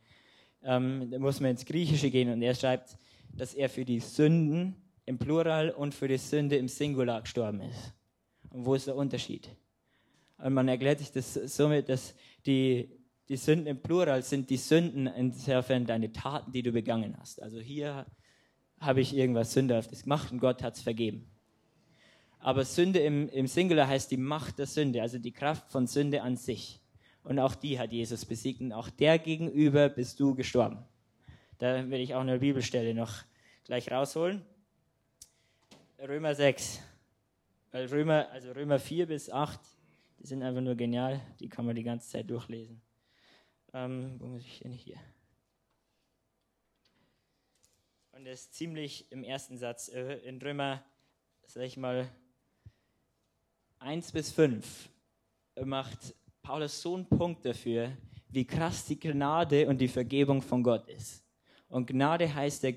[0.64, 2.98] ähm, da muss man ins Griechische gehen und er schreibt,
[3.36, 7.94] dass er für die Sünden im Plural und für die Sünde im Singular gestorben ist.
[8.50, 9.50] Und wo ist der Unterschied?
[10.38, 12.90] Und man erklärt sich das somit, dass die,
[13.30, 17.42] die Sünden im Plural sind die Sünden insofern deine Taten, die du begangen hast.
[17.42, 18.06] Also hier
[18.80, 21.30] habe ich irgendwas Sündhaftes gemacht und Gott hat es vergeben.
[22.40, 26.22] Aber Sünde im, im Singular heißt die Macht der Sünde, also die Kraft von Sünde
[26.22, 26.83] an sich.
[27.24, 30.86] Und auch die hat Jesus besiegt und auch der gegenüber bist du gestorben.
[31.58, 33.24] Da will ich auch eine Bibelstelle noch
[33.64, 34.46] gleich rausholen.
[36.00, 36.82] Römer 6.
[37.72, 39.60] Weil Römer, also Römer 4 bis 8,
[40.20, 42.82] die sind einfach nur genial, die kann man die ganze Zeit durchlesen.
[43.74, 44.98] Ähm, wo muss ich denn hier?
[48.12, 50.84] Und das ist ziemlich im ersten Satz äh, in Römer,
[51.46, 52.10] sag ich mal,
[53.80, 54.90] 1 bis 5
[55.66, 57.94] macht Paulus so einen Punkt dafür,
[58.30, 61.24] wie krass die Gnade und die Vergebung von Gott ist.
[61.70, 62.72] Und Gnade heißt ja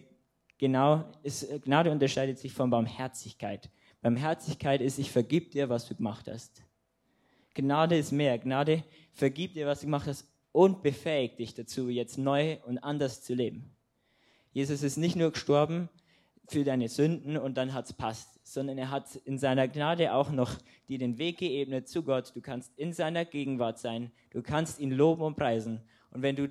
[0.56, 3.68] genau, ist, Gnade unterscheidet sich von Barmherzigkeit.
[4.00, 6.62] Barmherzigkeit ist, ich vergib dir, was du gemacht hast.
[7.54, 8.38] Gnade ist mehr.
[8.38, 13.24] Gnade vergibt dir, was du gemacht hast und befähigt dich dazu, jetzt neu und anders
[13.24, 13.74] zu leben.
[14.52, 15.88] Jesus ist nicht nur gestorben
[16.48, 20.52] für deine Sünden und dann hat's passt, sondern er hat in seiner Gnade auch noch
[20.88, 22.34] dir den Weg geebnet zu Gott.
[22.34, 24.12] Du kannst in seiner Gegenwart sein.
[24.30, 25.80] Du kannst ihn loben und preisen.
[26.10, 26.48] Und wenn du,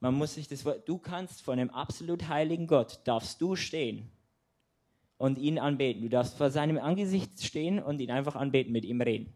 [0.00, 4.10] man muss sich das, du kannst vor einem absolut heiligen Gott, darfst du stehen
[5.18, 6.02] und ihn anbeten.
[6.02, 9.32] Du darfst vor seinem Angesicht stehen und ihn einfach anbeten, mit ihm reden.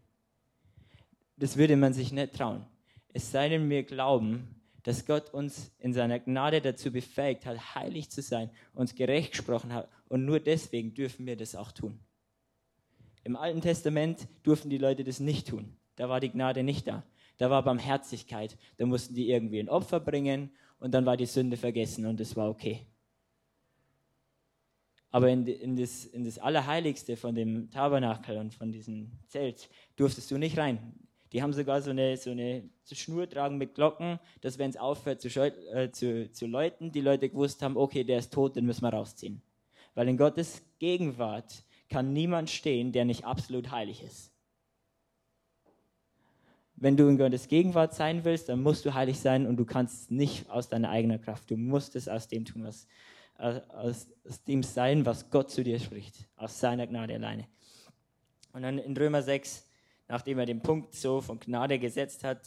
[1.36, 2.64] Das würde man sich nicht trauen.
[3.12, 4.55] Es sei denn, wir glauben,
[4.86, 9.72] dass Gott uns in seiner Gnade dazu befähigt hat, heilig zu sein, uns gerecht gesprochen
[9.72, 9.88] hat.
[10.08, 11.98] Und nur deswegen dürfen wir das auch tun.
[13.24, 15.76] Im Alten Testament durften die Leute das nicht tun.
[15.96, 17.02] Da war die Gnade nicht da.
[17.36, 18.56] Da war Barmherzigkeit.
[18.76, 22.36] Da mussten die irgendwie ein Opfer bringen und dann war die Sünde vergessen und es
[22.36, 22.86] war okay.
[25.10, 30.30] Aber in, in, das, in das Allerheiligste von dem Tabernakel und von diesem Zelt durftest
[30.30, 31.05] du nicht rein.
[31.32, 35.20] Die haben sogar so eine, so eine Schnur tragen mit Glocken, dass wenn es aufhört
[35.20, 38.82] zu, äh, zu, zu läuten, die Leute gewusst haben, okay, der ist tot, den müssen
[38.82, 39.42] wir rausziehen.
[39.94, 44.32] Weil in Gottes Gegenwart kann niemand stehen, der nicht absolut heilig ist.
[46.76, 50.02] Wenn du in Gottes Gegenwart sein willst, dann musst du heilig sein und du kannst
[50.02, 51.50] es nicht aus deiner eigenen Kraft.
[51.50, 52.86] Du musst es aus dem tun, was,
[53.38, 56.28] aus, aus dem sein, was Gott zu dir spricht.
[56.36, 57.46] Aus seiner Gnade alleine.
[58.52, 59.65] Und dann in Römer 6,
[60.08, 62.40] nachdem er den Punkt so von Gnade gesetzt hat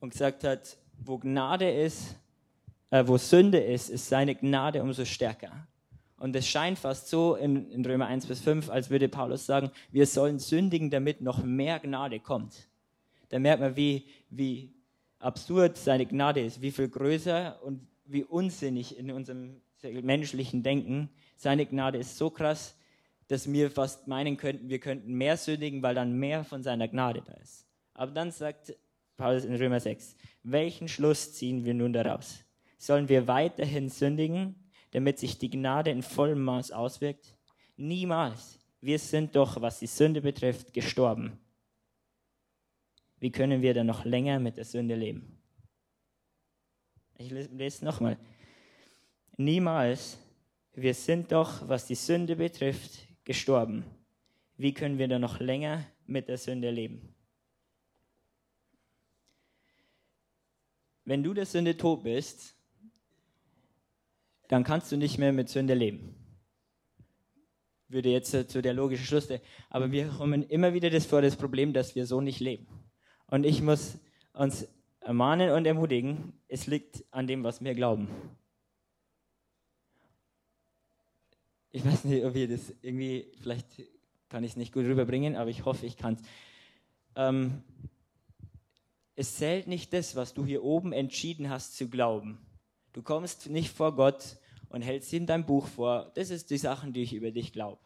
[0.00, 2.16] und gesagt hat, wo Gnade ist,
[2.90, 5.66] äh, wo Sünde ist, ist seine Gnade umso stärker.
[6.18, 9.70] Und es scheint fast so in, in Römer 1 bis 5, als würde Paulus sagen,
[9.92, 12.68] wir sollen sündigen, damit noch mehr Gnade kommt.
[13.28, 14.72] Da merkt man, wie, wie
[15.20, 21.08] absurd seine Gnade ist, wie viel größer und wie unsinnig in unserem menschlichen Denken.
[21.36, 22.76] Seine Gnade ist so krass,
[23.28, 27.22] dass wir fast meinen könnten, wir könnten mehr sündigen, weil dann mehr von seiner Gnade
[27.22, 27.66] da ist.
[27.94, 28.74] Aber dann sagt
[29.16, 32.44] Paulus in Römer 6, welchen Schluss ziehen wir nun daraus?
[32.78, 34.54] Sollen wir weiterhin sündigen,
[34.92, 37.36] damit sich die Gnade in vollem Maß auswirkt?
[37.76, 38.58] Niemals.
[38.80, 41.38] Wir sind doch, was die Sünde betrifft, gestorben.
[43.18, 45.40] Wie können wir dann noch länger mit der Sünde leben?
[47.18, 48.16] Ich lese es nochmal.
[49.36, 50.18] Niemals.
[50.74, 53.84] Wir sind doch, was die Sünde betrifft, gestorben.
[54.56, 57.14] Wie können wir dann noch länger mit der Sünde leben?
[61.04, 62.56] Wenn du der Sünde tot bist,
[64.48, 66.14] dann kannst du nicht mehr mit Sünde leben.
[67.88, 69.28] Würde jetzt zu der logischen Schluss.
[69.68, 72.66] Aber wir kommen immer wieder das vor das Problem, dass wir so nicht leben.
[73.26, 73.98] Und ich muss
[74.32, 74.66] uns
[75.00, 76.32] ermahnen und ermutigen.
[76.48, 78.08] Es liegt an dem, was wir glauben.
[81.70, 83.66] Ich weiß nicht, ob ihr das irgendwie, vielleicht
[84.28, 86.20] kann ich es nicht gut rüberbringen, aber ich hoffe, ich kann es.
[87.14, 87.62] Ähm,
[89.16, 92.38] es zählt nicht das, was du hier oben entschieden hast zu glauben.
[92.92, 94.36] Du kommst nicht vor Gott
[94.68, 96.12] und hältst ihm dein Buch vor.
[96.14, 97.80] Das ist die Sachen, die ich über dich glaube.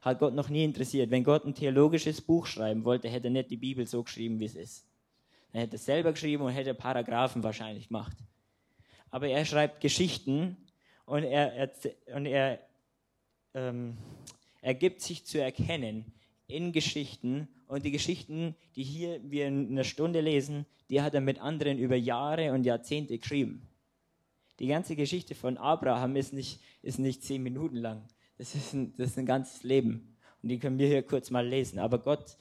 [0.00, 1.10] Hat Gott noch nie interessiert.
[1.10, 4.46] Wenn Gott ein theologisches Buch schreiben wollte, hätte er nicht die Bibel so geschrieben, wie
[4.46, 4.86] es ist.
[5.52, 8.16] Er hätte es selber geschrieben und hätte Paragraphen wahrscheinlich gemacht.
[9.10, 10.56] Aber er schreibt Geschichten
[11.04, 11.70] und er, er,
[12.16, 12.58] und er,
[13.54, 13.96] ähm,
[14.60, 16.12] er gibt sich zu erkennen
[16.46, 21.20] in Geschichten und die Geschichten, die hier wir in einer Stunde lesen, die hat er
[21.20, 23.66] mit anderen über Jahre und Jahrzehnte geschrieben.
[24.58, 28.02] Die ganze Geschichte von Abraham ist nicht, ist nicht zehn Minuten lang.
[28.38, 30.16] Das ist, ein, das ist ein ganzes Leben.
[30.42, 31.78] Und die können wir hier kurz mal lesen.
[31.78, 32.36] Aber Gott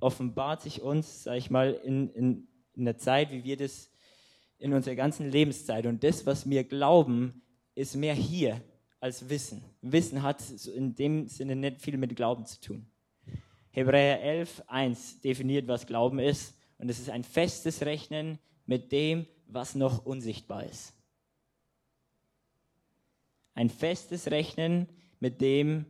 [0.00, 3.90] offenbart sich uns, sag ich mal, in, in, in der Zeit, wie wir das
[4.58, 5.86] in unserer ganzen Lebenszeit.
[5.86, 7.42] Und das, was wir glauben,
[7.74, 8.60] ist mehr hier
[9.04, 9.62] als Wissen.
[9.82, 10.42] Wissen hat
[10.74, 12.86] in dem Sinne nicht viel mit Glauben zu tun.
[13.70, 16.56] Hebräer 11, 1 definiert, was Glauben ist.
[16.78, 20.94] Und es ist ein festes Rechnen mit dem, was noch unsichtbar ist.
[23.52, 24.88] Ein festes Rechnen
[25.20, 25.84] mit dem,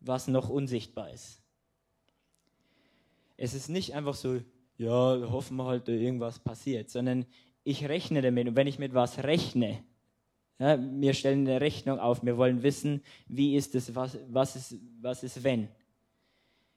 [0.00, 1.40] was noch unsichtbar ist.
[3.38, 4.42] Es ist nicht einfach so,
[4.76, 7.24] ja, hoffen wir halt, irgendwas passiert, sondern
[7.64, 8.46] ich rechne damit.
[8.46, 9.82] Und wenn ich mit was rechne,
[10.58, 14.76] ja, wir stellen eine Rechnung auf, wir wollen wissen, wie ist es, was, was, ist,
[15.00, 15.68] was ist wenn.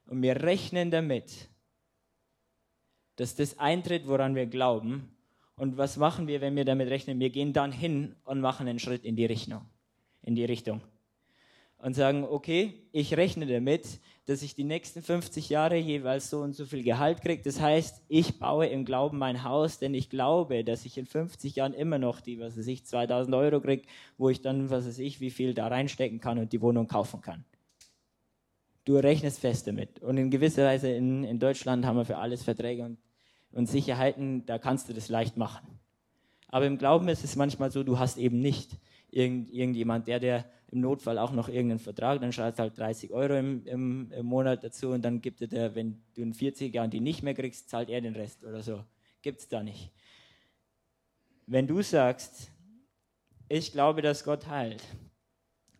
[0.05, 1.49] Und wir rechnen damit,
[3.15, 5.15] dass das eintritt, woran wir glauben.
[5.55, 7.19] Und was machen wir, wenn wir damit rechnen?
[7.19, 9.65] Wir gehen dann hin und machen einen Schritt in die Richtung
[10.23, 10.81] in die Richtung.
[11.81, 16.55] Und sagen, okay, ich rechne damit, dass ich die nächsten 50 Jahre jeweils so und
[16.55, 17.41] so viel Gehalt kriege.
[17.41, 21.55] Das heißt, ich baue im Glauben mein Haus, denn ich glaube, dass ich in 50
[21.55, 23.83] Jahren immer noch die, was weiß ich, 2000 Euro kriege,
[24.17, 27.21] wo ich dann, was weiß ich, wie viel da reinstecken kann und die Wohnung kaufen
[27.21, 27.43] kann.
[28.85, 29.99] Du rechnest fest damit.
[30.01, 32.99] Und in gewisser Weise in, in Deutschland haben wir für alles Verträge und,
[33.51, 35.79] und Sicherheiten, da kannst du das leicht machen.
[36.47, 38.77] Aber im Glauben ist es manchmal so, du hast eben nicht
[39.11, 43.35] irgend, irgendjemand, der, der im Notfall auch noch irgendeinen Vertrag, dann schreibst halt 30 Euro
[43.35, 46.89] im, im, im Monat dazu und dann gibt er dir, wenn du in 40 Jahren
[46.89, 48.83] die nicht mehr kriegst, zahlt er den Rest oder so.
[49.21, 49.91] Gibt es da nicht.
[51.45, 52.49] Wenn du sagst,
[53.49, 54.81] ich glaube, dass Gott heilt,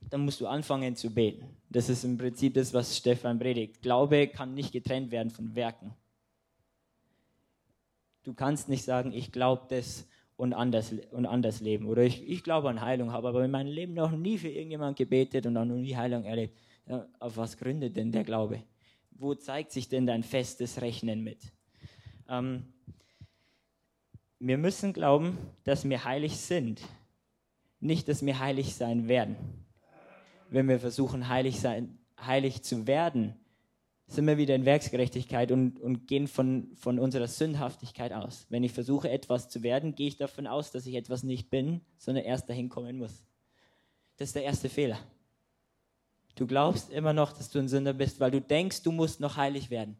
[0.09, 1.45] dann musst du anfangen zu beten.
[1.69, 3.81] Das ist im Prinzip das, was Stefan predigt.
[3.81, 5.93] Glaube kann nicht getrennt werden von Werken.
[8.23, 10.05] Du kannst nicht sagen, ich glaube das
[10.41, 11.85] und anders, und anders leben.
[11.85, 14.97] Oder ich, ich glaube an Heilung, habe aber in meinem Leben noch nie für irgendjemand
[14.97, 16.57] gebetet und auch noch nie Heilung erlebt.
[16.87, 18.63] Ja, auf was gründet denn der Glaube?
[19.11, 21.37] Wo zeigt sich denn dein festes Rechnen mit?
[22.27, 22.73] Ähm,
[24.39, 26.81] wir müssen glauben, dass wir heilig sind,
[27.79, 29.35] nicht, dass wir heilig sein werden.
[30.49, 33.35] Wenn wir versuchen, heilig, sein, heilig zu werden,
[34.11, 38.45] sind wir wieder in Werksgerechtigkeit und, und gehen von, von unserer Sündhaftigkeit aus.
[38.49, 41.79] Wenn ich versuche, etwas zu werden, gehe ich davon aus, dass ich etwas nicht bin,
[41.97, 43.23] sondern erst dahin kommen muss.
[44.17, 44.99] Das ist der erste Fehler.
[46.35, 49.37] Du glaubst immer noch, dass du ein Sünder bist, weil du denkst, du musst noch
[49.37, 49.95] heilig werden.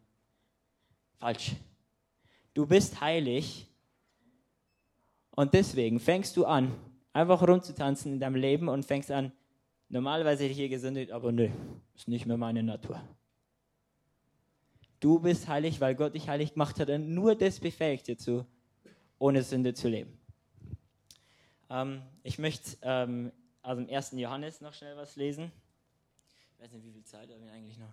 [1.18, 1.52] Falsch.
[2.52, 3.66] Du bist heilig
[5.30, 6.74] und deswegen fängst du an,
[7.14, 9.32] einfach rumzutanzen in deinem Leben und fängst an,
[9.88, 11.48] normalerweise hätte ich hier gesündigt, aber nö,
[11.94, 13.02] ist nicht mehr meine Natur.
[15.02, 18.46] Du bist heilig, weil Gott dich heilig gemacht hat und nur das befähigt dazu,
[19.18, 20.16] ohne Sünde zu leben.
[21.68, 24.12] Ähm, ich möchte ähm, aus dem 1.
[24.12, 25.50] Johannes noch schnell was lesen.
[26.52, 27.92] Ich weiß nicht, wie viel Zeit haben wir eigentlich noch?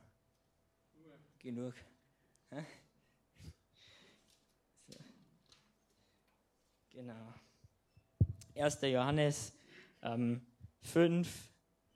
[1.39, 1.74] Genug.
[2.52, 2.63] Genug.
[4.88, 5.00] So.
[6.91, 7.34] Genau.
[8.54, 8.82] 1.
[8.84, 9.52] Johannes
[10.04, 10.45] ähm,
[10.82, 11.50] 5,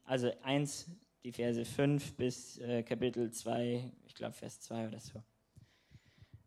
[0.06, 0.90] also 1,
[1.24, 5.24] die Verse 5 bis äh, Kapitel 2, ich glaube Vers 2 oder so.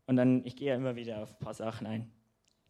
[0.06, 2.12] Und dann, ich gehe ja immer wieder auf ein paar Sachen ein.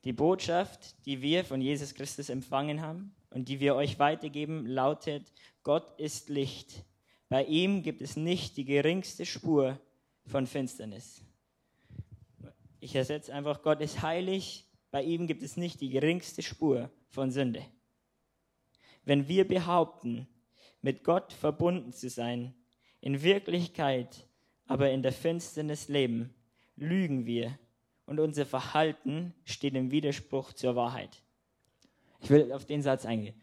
[0.04, 5.30] Die Botschaft, die wir von Jesus Christus empfangen haben und die wir euch weitergeben, lautet,
[5.62, 6.82] Gott ist Licht.
[7.28, 9.78] Bei ihm gibt es nicht die geringste Spur
[10.24, 11.22] von Finsternis.
[12.80, 17.30] Ich ersetze einfach, Gott ist heilig, bei ihm gibt es nicht die geringste Spur von
[17.30, 17.62] Sünde.
[19.04, 20.26] Wenn wir behaupten,
[20.80, 22.54] mit Gott verbunden zu sein,
[23.02, 24.26] in Wirklichkeit
[24.66, 26.34] aber in der Finsternis leben,
[26.76, 27.58] lügen wir
[28.04, 31.22] und unser Verhalten steht im Widerspruch zur Wahrheit.
[32.20, 33.34] Ich will auf den Satz eingehen.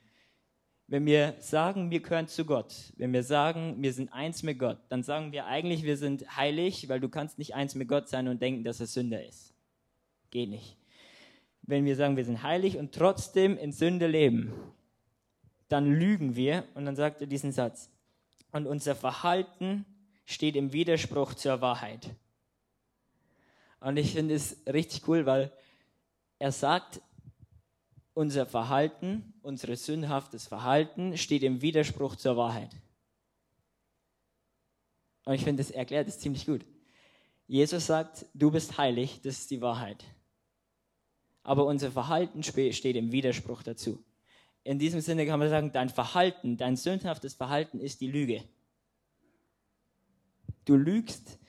[0.88, 4.80] Wenn wir sagen, wir gehören zu Gott, wenn wir sagen, wir sind eins mit Gott,
[4.90, 8.28] dann sagen wir eigentlich, wir sind heilig, weil du kannst nicht eins mit Gott sein
[8.28, 9.54] und denken, dass er Sünder ist.
[10.30, 10.78] Geht nicht.
[11.62, 14.52] wenn wir sagen, wir sind heilig und trotzdem in Sünde leben,
[15.70, 16.66] dann lügen wir.
[16.76, 17.90] Und dann sagt er diesen Satz.
[18.52, 19.86] Und unser Verhalten
[20.26, 22.10] steht im Widerspruch zur Wahrheit.
[23.80, 25.52] Und ich finde es richtig cool, weil
[26.40, 27.02] er sagt,
[28.14, 32.70] unser Verhalten, unser sündhaftes Verhalten steht im Widerspruch zur Wahrheit.
[35.26, 36.66] Und ich finde, das erklärt es ziemlich gut.
[37.48, 40.04] Jesus sagt, du bist heilig, das ist die Wahrheit.
[41.44, 44.04] Aber unser Verhalten steht im Widerspruch dazu.
[44.64, 48.44] In diesem Sinne kann man sagen, dein Verhalten, dein sündhaftes Verhalten ist die Lüge.
[50.66, 51.40] Du lügst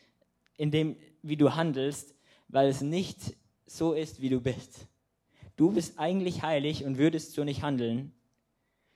[0.57, 2.14] in dem, wie du handelst,
[2.48, 3.18] weil es nicht
[3.66, 4.87] so ist, wie du bist.
[5.57, 8.12] Du bist eigentlich heilig und würdest so nicht handeln.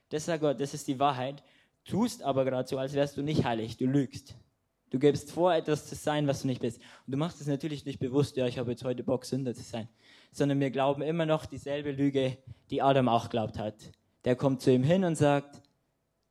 [0.09, 1.43] Das sagt Gott, das ist die Wahrheit.
[1.85, 3.77] Tust aber gerade so, als wärst du nicht heilig.
[3.77, 4.35] Du lügst.
[4.91, 6.79] Du gibst vor, etwas zu sein, was du nicht bist.
[7.07, 9.63] Und du machst es natürlich nicht bewusst, ja, ich habe jetzt heute Bock, Sünder zu
[9.63, 9.89] sein.
[10.33, 12.39] Sondern wir glauben immer noch dieselbe Lüge,
[12.71, 13.75] die Adam auch glaubt hat.
[14.25, 15.63] Der kommt zu ihm hin und sagt,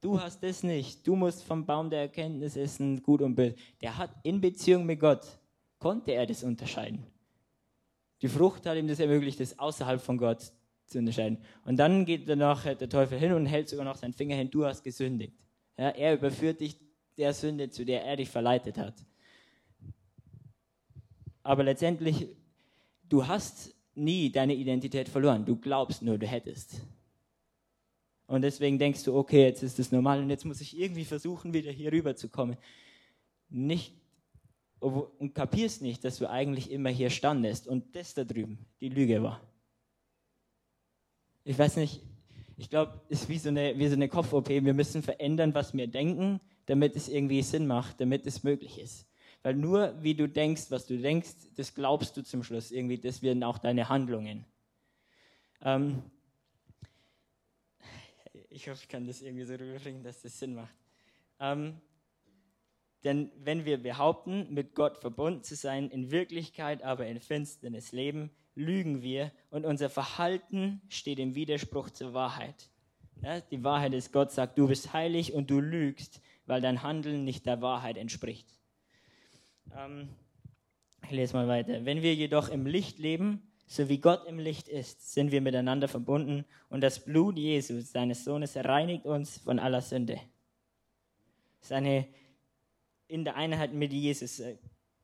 [0.08, 1.06] du hast das nicht.
[1.06, 3.56] Du musst vom Baum der Erkenntnis essen, gut und böse.
[3.82, 5.26] Der hat in Beziehung mit Gott,
[5.80, 7.06] konnte er das unterscheiden.
[8.22, 10.52] Die Frucht hat ihm das ermöglicht, das außerhalb von Gott
[10.86, 11.40] zu unterscheiden.
[11.66, 14.66] Und dann geht danach der Teufel hin und hält sogar noch seinen Finger hin, du
[14.66, 15.34] hast gesündigt.
[15.78, 16.80] Ja, er überführt dich
[17.18, 18.96] der Sünde, zu der er dich verleitet hat.
[21.44, 22.28] Aber letztendlich,
[23.04, 25.46] du hast nie deine Identität verloren.
[25.46, 26.82] Du glaubst nur, du hättest.
[28.28, 31.54] Und deswegen denkst du, okay, jetzt ist es normal und jetzt muss ich irgendwie versuchen,
[31.54, 32.58] wieder hier rüber zu kommen.
[33.50, 33.96] Nicht,
[34.80, 39.24] und kapierst nicht, dass du eigentlich immer hier standest und das da drüben die Lüge
[39.24, 39.42] war.
[41.46, 42.04] Ich weiß nicht,
[42.58, 44.50] ich glaube, es ist wie so eine, wie so eine Kopf-OP.
[44.50, 49.08] Wir müssen verändern, was wir denken, damit es irgendwie Sinn macht, damit es möglich ist.
[49.42, 53.22] Weil nur wie du denkst, was du denkst, das glaubst du zum Schluss irgendwie, das
[53.22, 54.46] werden auch deine Handlungen.
[55.62, 56.04] Ähm
[58.50, 60.76] ich hoffe, ich kann das irgendwie so rüberbringen, dass das Sinn macht.
[61.40, 61.80] Ähm
[63.04, 68.32] denn wenn wir behaupten, mit Gott verbunden zu sein, in Wirklichkeit aber in Finsternis leben,
[68.56, 72.70] lügen wir und unser Verhalten steht im Widerspruch zur Wahrheit.
[73.22, 77.24] Ja, die Wahrheit ist, Gott sagt, du bist heilig und du lügst, weil dein Handeln
[77.24, 78.48] nicht der Wahrheit entspricht.
[79.76, 80.10] Ähm,
[81.04, 81.86] ich lese mal weiter.
[81.86, 85.88] Wenn wir jedoch im Licht leben, so wie Gott im Licht ist, sind wir miteinander
[85.88, 90.20] verbunden und das Blut Jesus, seines Sohnes, reinigt uns von aller Sünde.
[91.60, 92.08] Seine
[93.10, 94.58] in der Einheit mit Jesus äh,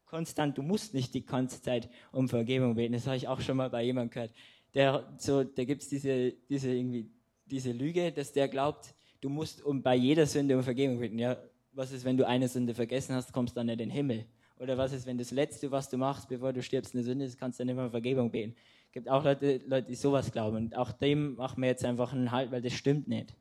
[0.06, 2.93] konstant, du musst nicht die ganze Zeit um Vergebung beten.
[2.93, 4.32] Das habe ich auch schon mal bei jemandem gehört.
[4.73, 7.06] Der, so, da gibt es diese, diese,
[7.45, 11.19] diese Lüge, dass der glaubt, du musst um, bei jeder Sünde um Vergebung beten.
[11.19, 11.38] Ja,
[11.71, 14.26] was ist, wenn du eine Sünde vergessen hast, kommst du dann in den Himmel?
[14.63, 17.38] Oder was ist, wenn das Letzte, was du machst, bevor du stirbst, eine Sünde ist,
[17.38, 18.56] kannst du dann immer Vergebung beten?
[18.88, 20.56] Es gibt auch Leute, Leute, die sowas glauben.
[20.58, 23.36] Und auch dem machen wir jetzt einfach einen Halt, weil das stimmt nicht.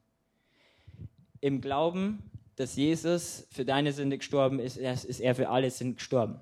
[1.41, 6.39] Im Glauben dass Jesus für deine Sünde gestorben ist, ist er für alle Sünden gestorben.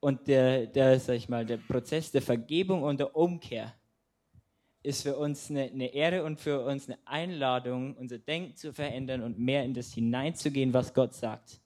[0.00, 3.74] Und der, der, sag ich mal, der Prozess der Vergebung und der Umkehr
[4.82, 9.22] ist für uns eine, eine Ehre und für uns eine Einladung, unser Denken zu verändern
[9.22, 11.61] und mehr in das hineinzugehen, was Gott sagt.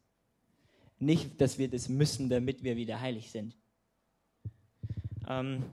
[0.98, 3.54] Nicht, dass wir das müssen, damit wir wieder heilig sind.
[5.28, 5.64] Ähm,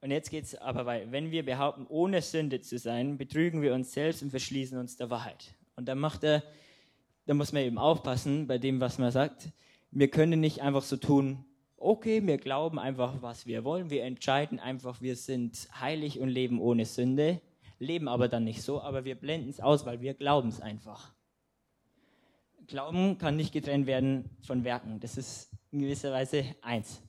[0.00, 1.12] und jetzt geht es aber weiter.
[1.12, 5.10] Wenn wir behaupten, ohne Sünde zu sein, betrügen wir uns selbst und verschließen uns der
[5.10, 5.54] Wahrheit.
[5.76, 6.42] Und dann macht er,
[7.26, 9.50] da muss man eben aufpassen bei dem, was man sagt.
[9.90, 11.44] Wir können nicht einfach so tun,
[11.76, 13.90] okay, wir glauben einfach, was wir wollen.
[13.90, 17.40] Wir entscheiden einfach, wir sind heilig und leben ohne Sünde,
[17.78, 21.12] leben aber dann nicht so, aber wir blenden es aus, weil wir glauben es einfach.
[22.70, 25.00] Glauben kann nicht getrennt werden von Werken.
[25.00, 27.02] Das ist in gewisser Weise eins.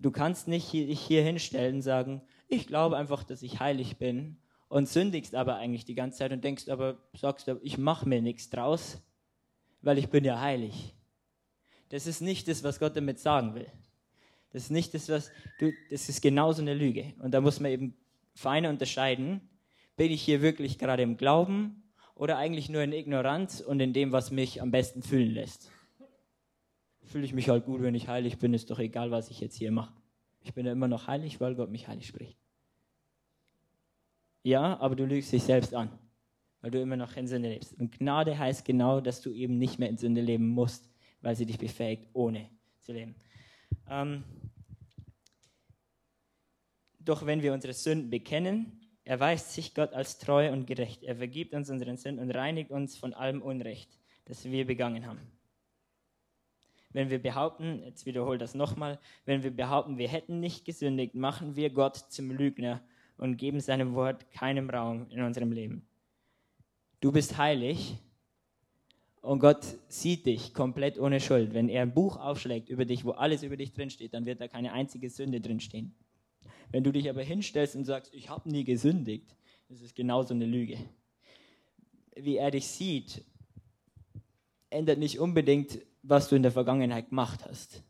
[0.00, 4.38] Du kannst nicht dich hier hinstellen und sagen, ich glaube einfach, dass ich heilig bin
[4.68, 8.20] und sündigst aber eigentlich die ganze Zeit und denkst aber, sagst aber, ich mache mir
[8.20, 9.00] nichts draus,
[9.82, 10.96] weil ich bin ja heilig.
[11.90, 13.70] Das ist nicht das, was Gott damit sagen will.
[14.50, 17.14] Das ist nicht das, was du, das ist genauso eine Lüge.
[17.20, 17.94] Und da muss man eben
[18.34, 19.48] fein unterscheiden,
[19.96, 21.81] bin ich hier wirklich gerade im Glauben
[22.22, 25.70] oder eigentlich nur in Ignoranz und in dem, was mich am besten fühlen lässt
[27.12, 29.56] fühle ich mich halt gut, wenn ich heilig bin, ist doch egal, was ich jetzt
[29.56, 29.92] hier mache.
[30.40, 32.38] Ich bin ja immer noch heilig, weil Gott mich heilig spricht.
[34.42, 35.90] Ja, aber du lügst dich selbst an,
[36.62, 37.78] weil du immer noch in Sünde lebst.
[37.78, 41.46] Und Gnade heißt genau, dass du eben nicht mehr in Sünde leben musst, weil sie
[41.46, 42.48] dich befähigt, ohne
[42.80, 43.14] zu leben.
[43.88, 44.24] Ähm,
[46.98, 51.02] doch wenn wir unsere Sünden bekennen, erweist sich Gott als treu und gerecht.
[51.02, 55.20] Er vergibt uns unseren Sünden und reinigt uns von allem Unrecht, das wir begangen haben.
[56.94, 61.56] wenn wir behaupten, jetzt wiederhole das nochmal, wenn wir behaupten, wir hätten nicht gesündigt, machen
[61.56, 62.82] wir Gott zum Lügner
[63.16, 65.86] und geben seinem Wort keinen Raum in unserem Leben.
[67.00, 67.96] Du bist heilig
[69.22, 71.54] und Gott sieht dich komplett ohne Schuld.
[71.54, 74.48] Wenn er ein Buch aufschlägt über dich, wo alles über dich drinsteht, dann wird da
[74.48, 75.94] keine einzige Sünde drinstehen.
[76.70, 79.36] Wenn du dich aber hinstellst und sagst, ich habe nie gesündigt,
[79.68, 80.78] das ist genauso eine Lüge.
[82.14, 83.24] Wie er dich sieht,
[84.70, 87.82] ändert nicht unbedingt, was du in der Vergangenheit gemacht hast.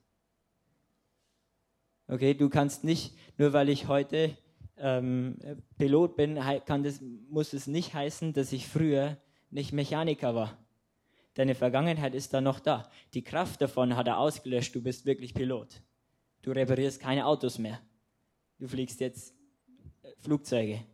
[2.09, 4.37] Okay, du kannst nicht, nur weil ich heute
[4.77, 5.39] ähm,
[5.79, 7.01] Pilot bin, kann das,
[7.31, 9.17] muss es nicht heißen, dass ich früher
[9.51, 10.59] nicht Mechaniker war.
[11.35, 12.91] Deine Vergangenheit ist da noch da.
[13.15, 15.81] Die Kraft davon hat er ausgelöscht, du bist wirklich Pilot.
[16.43, 17.81] Du reparierst keine Autos mehr.
[18.63, 19.35] Du fliegst jetzt
[20.05, 20.85] äh, Flugzeuge.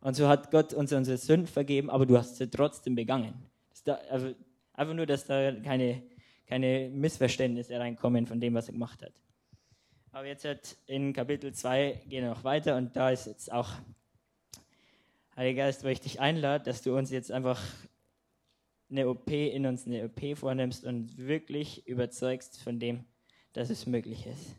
[0.00, 3.32] Und so hat Gott uns unsere Sünden vergeben, aber du hast sie trotzdem begangen.
[3.84, 4.34] Da, also
[4.72, 6.02] einfach nur, dass da keine,
[6.48, 9.12] keine Missverständnisse reinkommen von dem, was er gemacht hat.
[10.10, 13.70] Aber jetzt hat in Kapitel 2 gehen wir noch weiter und da ist jetzt auch,
[15.36, 17.62] Heiliger Geist, wo ich dich einlade, dass du uns jetzt einfach
[18.90, 23.04] eine OP in uns eine OP vornimmst und wirklich überzeugst von dem,
[23.52, 24.56] dass es möglich ist.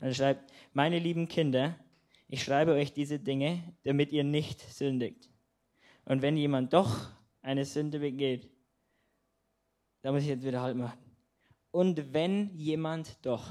[0.00, 1.76] Und er schreibt, meine lieben Kinder,
[2.28, 5.28] ich schreibe euch diese Dinge, damit ihr nicht sündigt.
[6.04, 7.08] Und wenn jemand doch
[7.42, 8.48] eine Sünde begeht,
[10.02, 10.98] da muss ich jetzt wieder halt machen.
[11.70, 13.46] Und wenn jemand doch.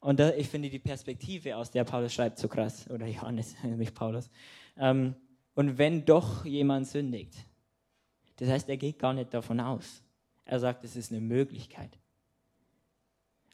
[0.00, 2.88] Und da, ich finde die Perspektive, aus der Paulus schreibt, so krass.
[2.90, 4.30] Oder Johannes, nicht Paulus.
[4.76, 5.14] Ähm,
[5.54, 7.34] und wenn doch jemand sündigt.
[8.36, 10.02] Das heißt, er geht gar nicht davon aus.
[10.44, 11.98] Er sagt, es ist eine Möglichkeit.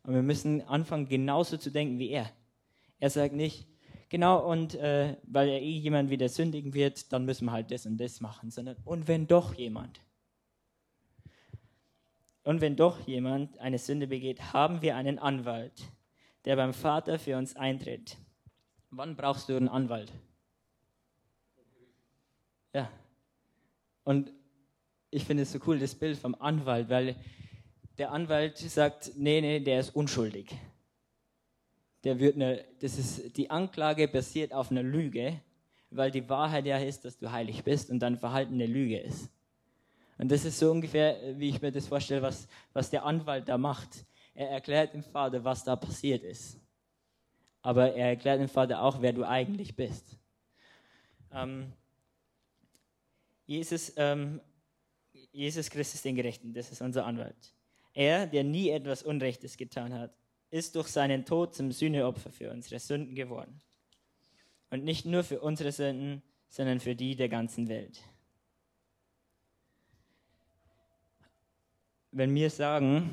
[0.05, 2.30] Und wir müssen anfangen, genauso zu denken wie er.
[2.98, 3.66] Er sagt nicht,
[4.09, 7.86] genau, und äh, weil er eh jemand wieder sündigen wird, dann müssen wir halt das
[7.86, 10.00] und das machen, sondern, und wenn doch jemand.
[12.44, 15.82] Und wenn doch jemand eine Sünde begeht, haben wir einen Anwalt,
[16.44, 18.16] der beim Vater für uns eintritt.
[18.90, 20.12] Wann brauchst du einen Anwalt?
[22.74, 22.90] Ja.
[24.05, 24.32] Und
[25.11, 27.14] ich finde es so cool, das Bild vom Anwalt, weil
[27.99, 30.55] der Anwalt sagt, nee, nee, der ist unschuldig.
[32.05, 35.40] Der wird eine, das ist, die Anklage basiert auf einer Lüge,
[35.90, 39.30] weil die Wahrheit ja ist, dass du heilig bist und dein Verhalten eine Lüge ist.
[40.18, 43.59] Und das ist so ungefähr, wie ich mir das vorstelle, was, was der Anwalt da
[43.59, 44.05] macht.
[44.34, 46.59] Er erklärt dem Vater, was da passiert ist.
[47.61, 50.18] Aber er erklärt dem Vater auch, wer du eigentlich bist.
[51.32, 51.72] Ähm,
[53.47, 54.40] Jesus, ähm,
[55.32, 57.53] Jesus Christus den Gerechten, das ist unser Anwalt.
[57.95, 60.14] Er, der nie etwas Unrechtes getan hat,
[60.51, 63.61] ist durch seinen Tod zum Sühneopfer für unsere Sünden geworden.
[64.70, 68.01] Und nicht nur für unsere Sünden, sondern für die der ganzen Welt.
[72.11, 73.11] Wenn wir sagen,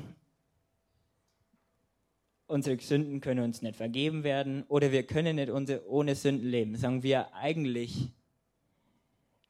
[2.48, 5.52] unsere Sünden können uns nicht vergeben werden oder wir können nicht
[5.88, 8.10] ohne Sünden leben, sagen wir eigentlich,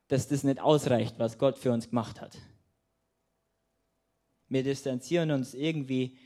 [0.08, 2.38] dass das nicht ausreicht, was Gott für uns gemacht hat.
[4.50, 6.18] Wir distanzieren uns irgendwie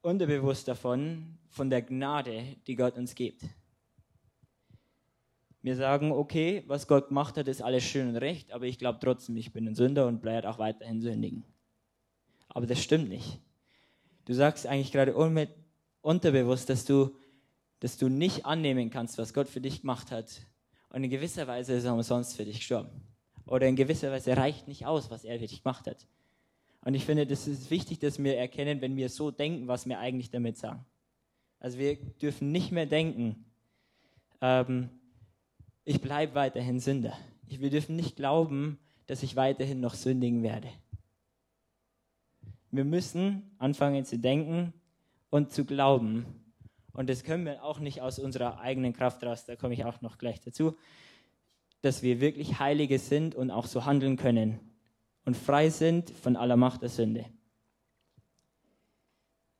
[0.00, 3.44] unterbewusst davon, von der Gnade, die Gott uns gibt.
[5.60, 8.98] Wir sagen, okay, was Gott gemacht hat, ist alles schön und recht, aber ich glaube
[9.00, 11.44] trotzdem, ich bin ein Sünder und bleibe auch weiterhin sündigen.
[12.48, 13.38] Aber das stimmt nicht.
[14.24, 15.14] Du sagst eigentlich gerade
[16.00, 17.16] unterbewusst, dass du,
[17.78, 20.40] dass du nicht annehmen kannst, was Gott für dich gemacht hat.
[20.90, 22.90] Und in gewisser Weise ist er umsonst für dich gestorben.
[23.46, 26.06] Oder in gewisser Weise reicht nicht aus, was er für dich gemacht hat.
[26.84, 30.00] Und ich finde, das ist wichtig, dass wir erkennen, wenn wir so denken, was wir
[30.00, 30.84] eigentlich damit sagen.
[31.60, 33.44] Also wir dürfen nicht mehr denken,
[34.40, 34.90] ähm,
[35.84, 37.16] ich bleibe weiterhin Sünder.
[37.46, 40.68] Wir dürfen nicht glauben, dass ich weiterhin noch sündigen werde.
[42.72, 44.72] Wir müssen anfangen zu denken
[45.30, 46.24] und zu glauben.
[46.94, 50.00] Und das können wir auch nicht aus unserer eigenen Kraft raus, da komme ich auch
[50.00, 50.76] noch gleich dazu,
[51.80, 54.71] dass wir wirklich Heilige sind und auch so handeln können
[55.24, 57.26] und frei sind von aller Macht der Sünde.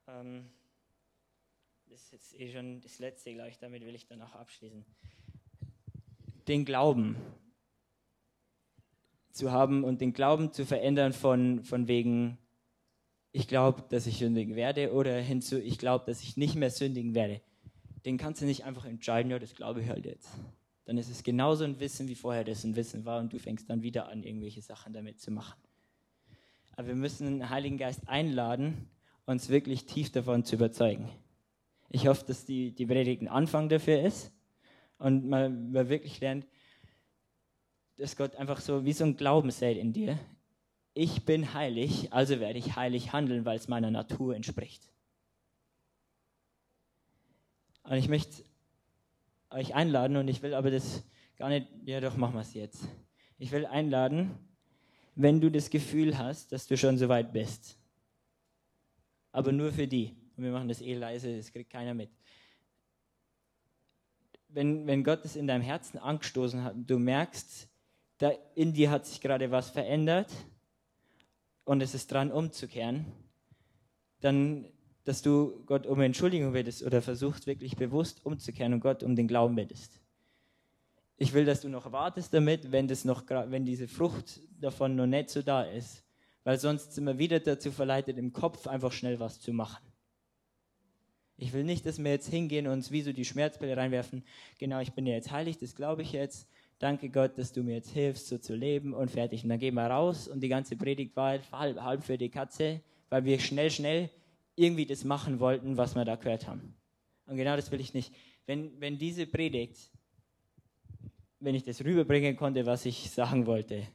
[0.08, 0.50] Ähm,
[1.86, 4.84] das ist jetzt eh schon das Letzte, glaube ich, damit will ich dann auch abschließen.
[6.48, 7.16] Den Glauben
[9.30, 12.38] zu haben und den Glauben zu verändern von, von wegen,
[13.30, 17.14] ich glaube, dass ich sündigen werde oder hinzu, ich glaube, dass ich nicht mehr sündigen
[17.14, 17.40] werde.
[18.04, 20.28] Den kannst du nicht einfach entscheiden, ja, das glaube ich halt jetzt
[20.84, 23.70] dann ist es genauso ein Wissen, wie vorher das ein Wissen war und du fängst
[23.70, 25.60] dann wieder an, irgendwelche Sachen damit zu machen.
[26.76, 28.88] Aber wir müssen den Heiligen Geist einladen,
[29.26, 31.08] uns wirklich tief davon zu überzeugen.
[31.90, 34.32] Ich hoffe, dass die, die Predigt ein Anfang dafür ist
[34.98, 36.46] und man, man wirklich lernt,
[37.96, 40.18] dass Gott einfach so wie so ein Glauben sät in dir.
[40.94, 44.88] ich bin heilig, also werde ich heilig handeln, weil es meiner Natur entspricht.
[47.84, 48.44] Und ich möchte
[49.54, 51.04] euch einladen und ich will aber das
[51.36, 52.88] gar nicht, ja doch, machen wir es jetzt.
[53.38, 54.30] Ich will einladen,
[55.14, 57.78] wenn du das Gefühl hast, dass du schon so weit bist.
[59.32, 60.14] Aber nur für die.
[60.36, 62.10] Und wir machen das eh leise, das kriegt keiner mit.
[64.48, 67.68] Wenn, wenn Gott es in deinem Herzen angestoßen hat und du merkst,
[68.18, 70.30] da in dir hat sich gerade was verändert
[71.64, 73.06] und es ist dran umzukehren,
[74.20, 74.66] dann,
[75.04, 79.28] dass du Gott um Entschuldigung bittest oder versuchst wirklich bewusst umzukehren und Gott um den
[79.28, 80.00] Glauben bittest.
[81.16, 85.06] Ich will, dass du noch wartest damit, wenn, das noch, wenn diese Frucht davon noch
[85.06, 86.04] nicht so da ist,
[86.44, 89.84] weil sonst sind wir wieder dazu verleitet, im Kopf einfach schnell was zu machen.
[91.36, 94.22] Ich will nicht, dass wir jetzt hingehen und uns wie so die Schmerzbälle reinwerfen.
[94.58, 96.48] Genau, ich bin ja jetzt heilig, das glaube ich jetzt.
[96.78, 99.44] Danke Gott, dass du mir jetzt hilfst, so zu leben und fertig.
[99.44, 102.80] Und dann gehen wir raus und die ganze Predigt war halb, halb für die Katze,
[103.08, 104.10] weil wir schnell, schnell
[104.56, 106.74] irgendwie das machen wollten, was wir da gehört haben.
[107.26, 108.12] Und genau das will ich nicht.
[108.46, 109.90] Wenn, wenn diese Predigt,
[111.40, 113.86] wenn ich das rüberbringen konnte, was ich sagen wollte,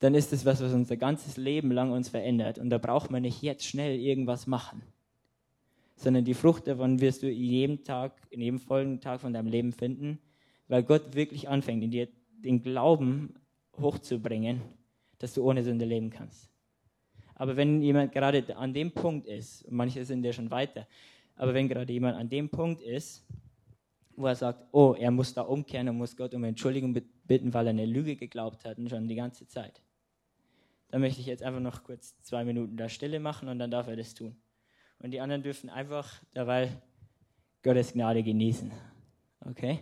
[0.00, 2.58] dann ist es was, was unser ganzes Leben lang uns verändert.
[2.58, 4.82] Und da braucht man nicht jetzt schnell irgendwas machen,
[5.96, 9.72] sondern die Frucht davon wirst du jeden Tag, in jedem folgenden Tag von deinem Leben
[9.72, 10.20] finden
[10.68, 13.34] weil Gott wirklich anfängt, in dir den Glauben
[13.80, 14.60] hochzubringen,
[15.18, 16.48] dass du ohne Sünde leben kannst.
[17.38, 20.86] Aber wenn jemand gerade an dem Punkt ist, manche sind ja schon weiter,
[21.36, 23.24] aber wenn gerade jemand an dem Punkt ist,
[24.16, 27.66] wo er sagt, oh, er muss da umkehren und muss Gott um Entschuldigung bitten, weil
[27.66, 29.80] er eine Lüge geglaubt hat und schon die ganze Zeit,
[30.90, 33.86] dann möchte ich jetzt einfach noch kurz zwei Minuten da Stille machen und dann darf
[33.86, 34.36] er das tun.
[34.98, 36.70] Und die anderen dürfen einfach dabei
[37.62, 38.72] Gottes Gnade genießen.
[39.46, 39.80] Okay?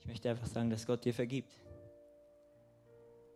[0.00, 1.52] Ich möchte einfach sagen, dass Gott dir vergibt.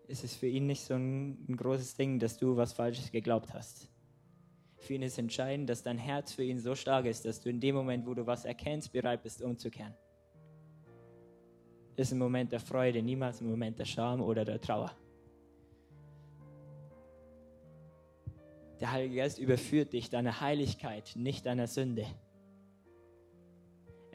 [0.09, 3.55] Es ist für ihn nicht so ein, ein großes Ding, dass du was Falsches geglaubt
[3.55, 3.89] hast.
[4.79, 7.61] Für ihn ist entscheidend, dass dein Herz für ihn so stark ist, dass du in
[7.61, 9.95] dem Moment, wo du was erkennst, bereit bist, umzukehren.
[11.97, 14.93] Ist ein Moment der Freude, niemals ein Moment der Scham oder der Trauer.
[18.81, 22.07] Der Heilige Geist überführt dich deiner Heiligkeit, nicht deiner Sünde.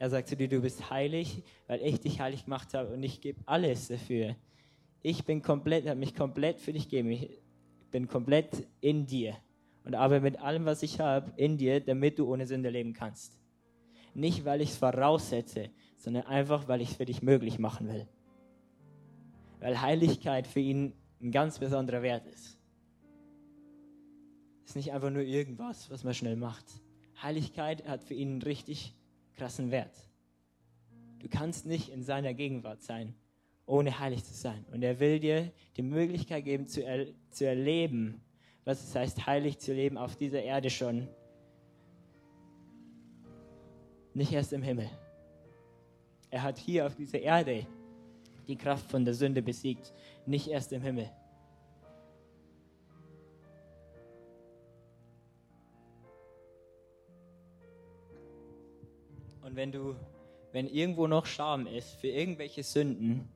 [0.02, 3.22] Er sagt zu dir, du bist heilig, weil ich dich heilig gemacht habe und ich
[3.22, 4.36] gebe alles dafür.
[5.04, 7.12] Ich bin komplett, habe mich komplett für dich gegeben.
[7.12, 7.39] Ich
[7.91, 9.38] bin komplett in dir
[9.84, 13.38] und arbeite mit allem, was ich habe, in dir, damit du ohne Sünde leben kannst.
[14.16, 18.08] Nicht, weil ich es voraussetze, sondern einfach, weil ich es für dich möglich machen will.
[19.60, 22.58] Weil Heiligkeit für ihn ein ganz besonderer Wert ist.
[24.64, 26.66] Es ist nicht einfach nur irgendwas, was man schnell macht.
[27.22, 28.95] Heiligkeit hat für ihn einen richtig
[29.36, 29.95] krassen Wert.
[31.19, 33.13] Du kannst nicht in seiner Gegenwart sein,
[33.65, 34.65] ohne heilig zu sein.
[34.71, 38.21] Und er will dir die Möglichkeit geben, zu, er, zu erleben,
[38.65, 41.07] was es heißt, heilig zu leben auf dieser Erde schon.
[44.13, 44.89] Nicht erst im Himmel.
[46.29, 47.65] Er hat hier auf dieser Erde
[48.47, 49.93] die Kraft von der Sünde besiegt,
[50.25, 51.09] nicht erst im Himmel.
[59.42, 59.96] Und wenn du,
[60.52, 63.28] wenn irgendwo noch Scham ist für irgendwelche Sünden,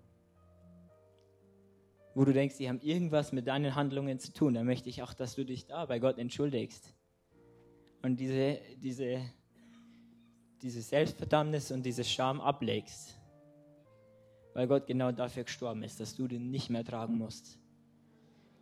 [2.13, 5.13] wo du denkst, die haben irgendwas mit deinen Handlungen zu tun, dann möchte ich auch,
[5.13, 6.93] dass du dich da bei Gott entschuldigst.
[8.01, 9.21] Und diese, diese,
[10.61, 13.19] diese Selbstverdammnis und diese Scham ablegst.
[14.53, 17.59] Weil Gott genau dafür gestorben ist, dass du den nicht mehr tragen musst.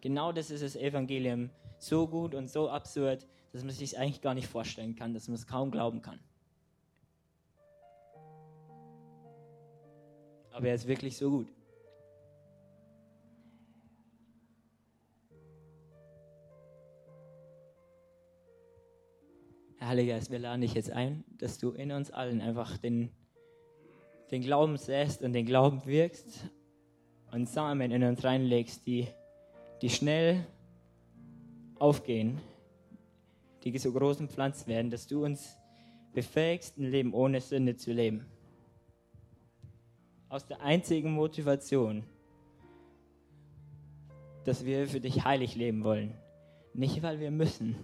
[0.02, 1.52] Genau das ist das Evangelium.
[1.78, 5.36] So gut und so absurd, dass man sich eigentlich gar nicht vorstellen kann, dass man
[5.36, 6.20] es kaum glauben kann.
[10.54, 11.47] Aber er ist wirklich so gut.
[19.80, 23.10] Herr Heiliger Geist, wir laden dich jetzt ein, dass du in uns allen einfach den,
[24.30, 26.49] den Glauben säst und den Glauben wirkst
[27.32, 29.08] und Samen in uns reinlegst, die,
[29.82, 30.45] die schnell
[31.80, 32.39] aufgehen,
[33.64, 35.58] die so großen Pflanzen werden, dass du uns
[36.14, 38.28] befähigst, ein Leben ohne Sünde zu leben.
[40.34, 42.03] Aus der einzigen Motivation,
[44.45, 46.15] dass wir für dich heilig leben wollen.
[46.73, 47.75] Nicht, weil wir müssen.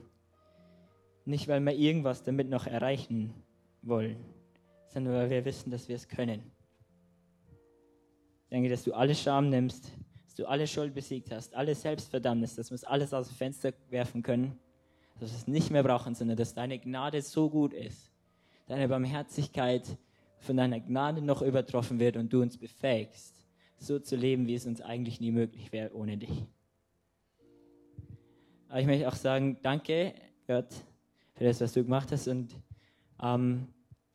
[1.26, 3.36] Nicht, weil wir irgendwas damit noch erreichen
[3.84, 4.18] wollen,
[4.88, 6.42] sondern weil wir wissen, dass wir es können.
[8.46, 9.92] Ich denke, dass du alle Scham nimmst,
[10.26, 13.74] dass du alle Schuld besiegt hast, alle Selbstverdammnis, dass wir es alles aus dem Fenster
[13.92, 14.58] werfen können,
[15.20, 18.10] dass wir es nicht mehr brauchen, sondern dass deine Gnade so gut ist,
[18.66, 20.00] deine Barmherzigkeit
[20.40, 23.46] von deiner Gnade noch übertroffen wird und du uns befähigst,
[23.78, 26.46] so zu leben, wie es uns eigentlich nie möglich wäre ohne dich.
[28.68, 30.14] Aber ich möchte auch sagen, danke
[30.48, 30.74] Gott
[31.34, 32.54] für das, was du gemacht hast und
[33.22, 33.68] ähm,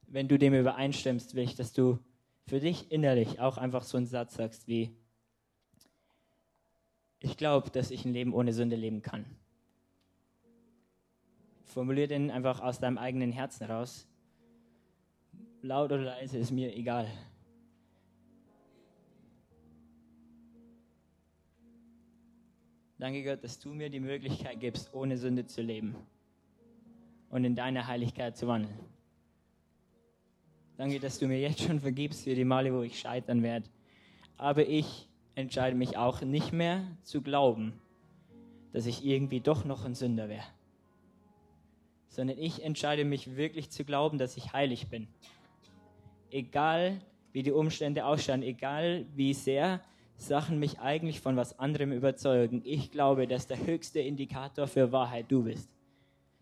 [0.07, 1.99] wenn du dem übereinstimmst, will ich, dass du
[2.47, 4.95] für dich innerlich auch einfach so einen Satz sagst wie,
[7.19, 9.25] ich glaube, dass ich ein Leben ohne Sünde leben kann.
[11.65, 14.07] Formulier den einfach aus deinem eigenen Herzen raus.
[15.65, 17.09] Laut oder leise ist mir egal.
[22.99, 25.97] Danke Gott, dass du mir die Möglichkeit gibst, ohne Sünde zu leben
[27.31, 28.79] und in deiner Heiligkeit zu wandeln.
[30.77, 33.67] Danke, dass du mir jetzt schon vergibst für die Male, wo ich scheitern werde.
[34.37, 37.73] Aber ich entscheide mich auch nicht mehr zu glauben,
[38.75, 40.45] dass ich irgendwie doch noch ein Sünder wäre.
[42.09, 45.09] Sondern ich entscheide mich wirklich zu glauben, dass ich heilig bin.
[46.35, 47.01] Egal
[47.33, 49.81] wie die Umstände ausschauen, egal wie sehr
[50.17, 52.61] Sachen mich eigentlich von was anderem überzeugen.
[52.65, 55.71] Ich glaube, dass der höchste Indikator für Wahrheit du bist.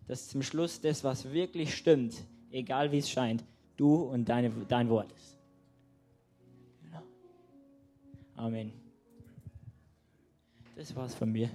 [0.07, 2.15] Dass zum Schluss das, was wirklich stimmt,
[2.49, 3.43] egal wie es scheint,
[3.77, 5.37] du und deine, dein Wort ist.
[8.35, 8.73] Amen.
[10.75, 11.51] Das war's von mir.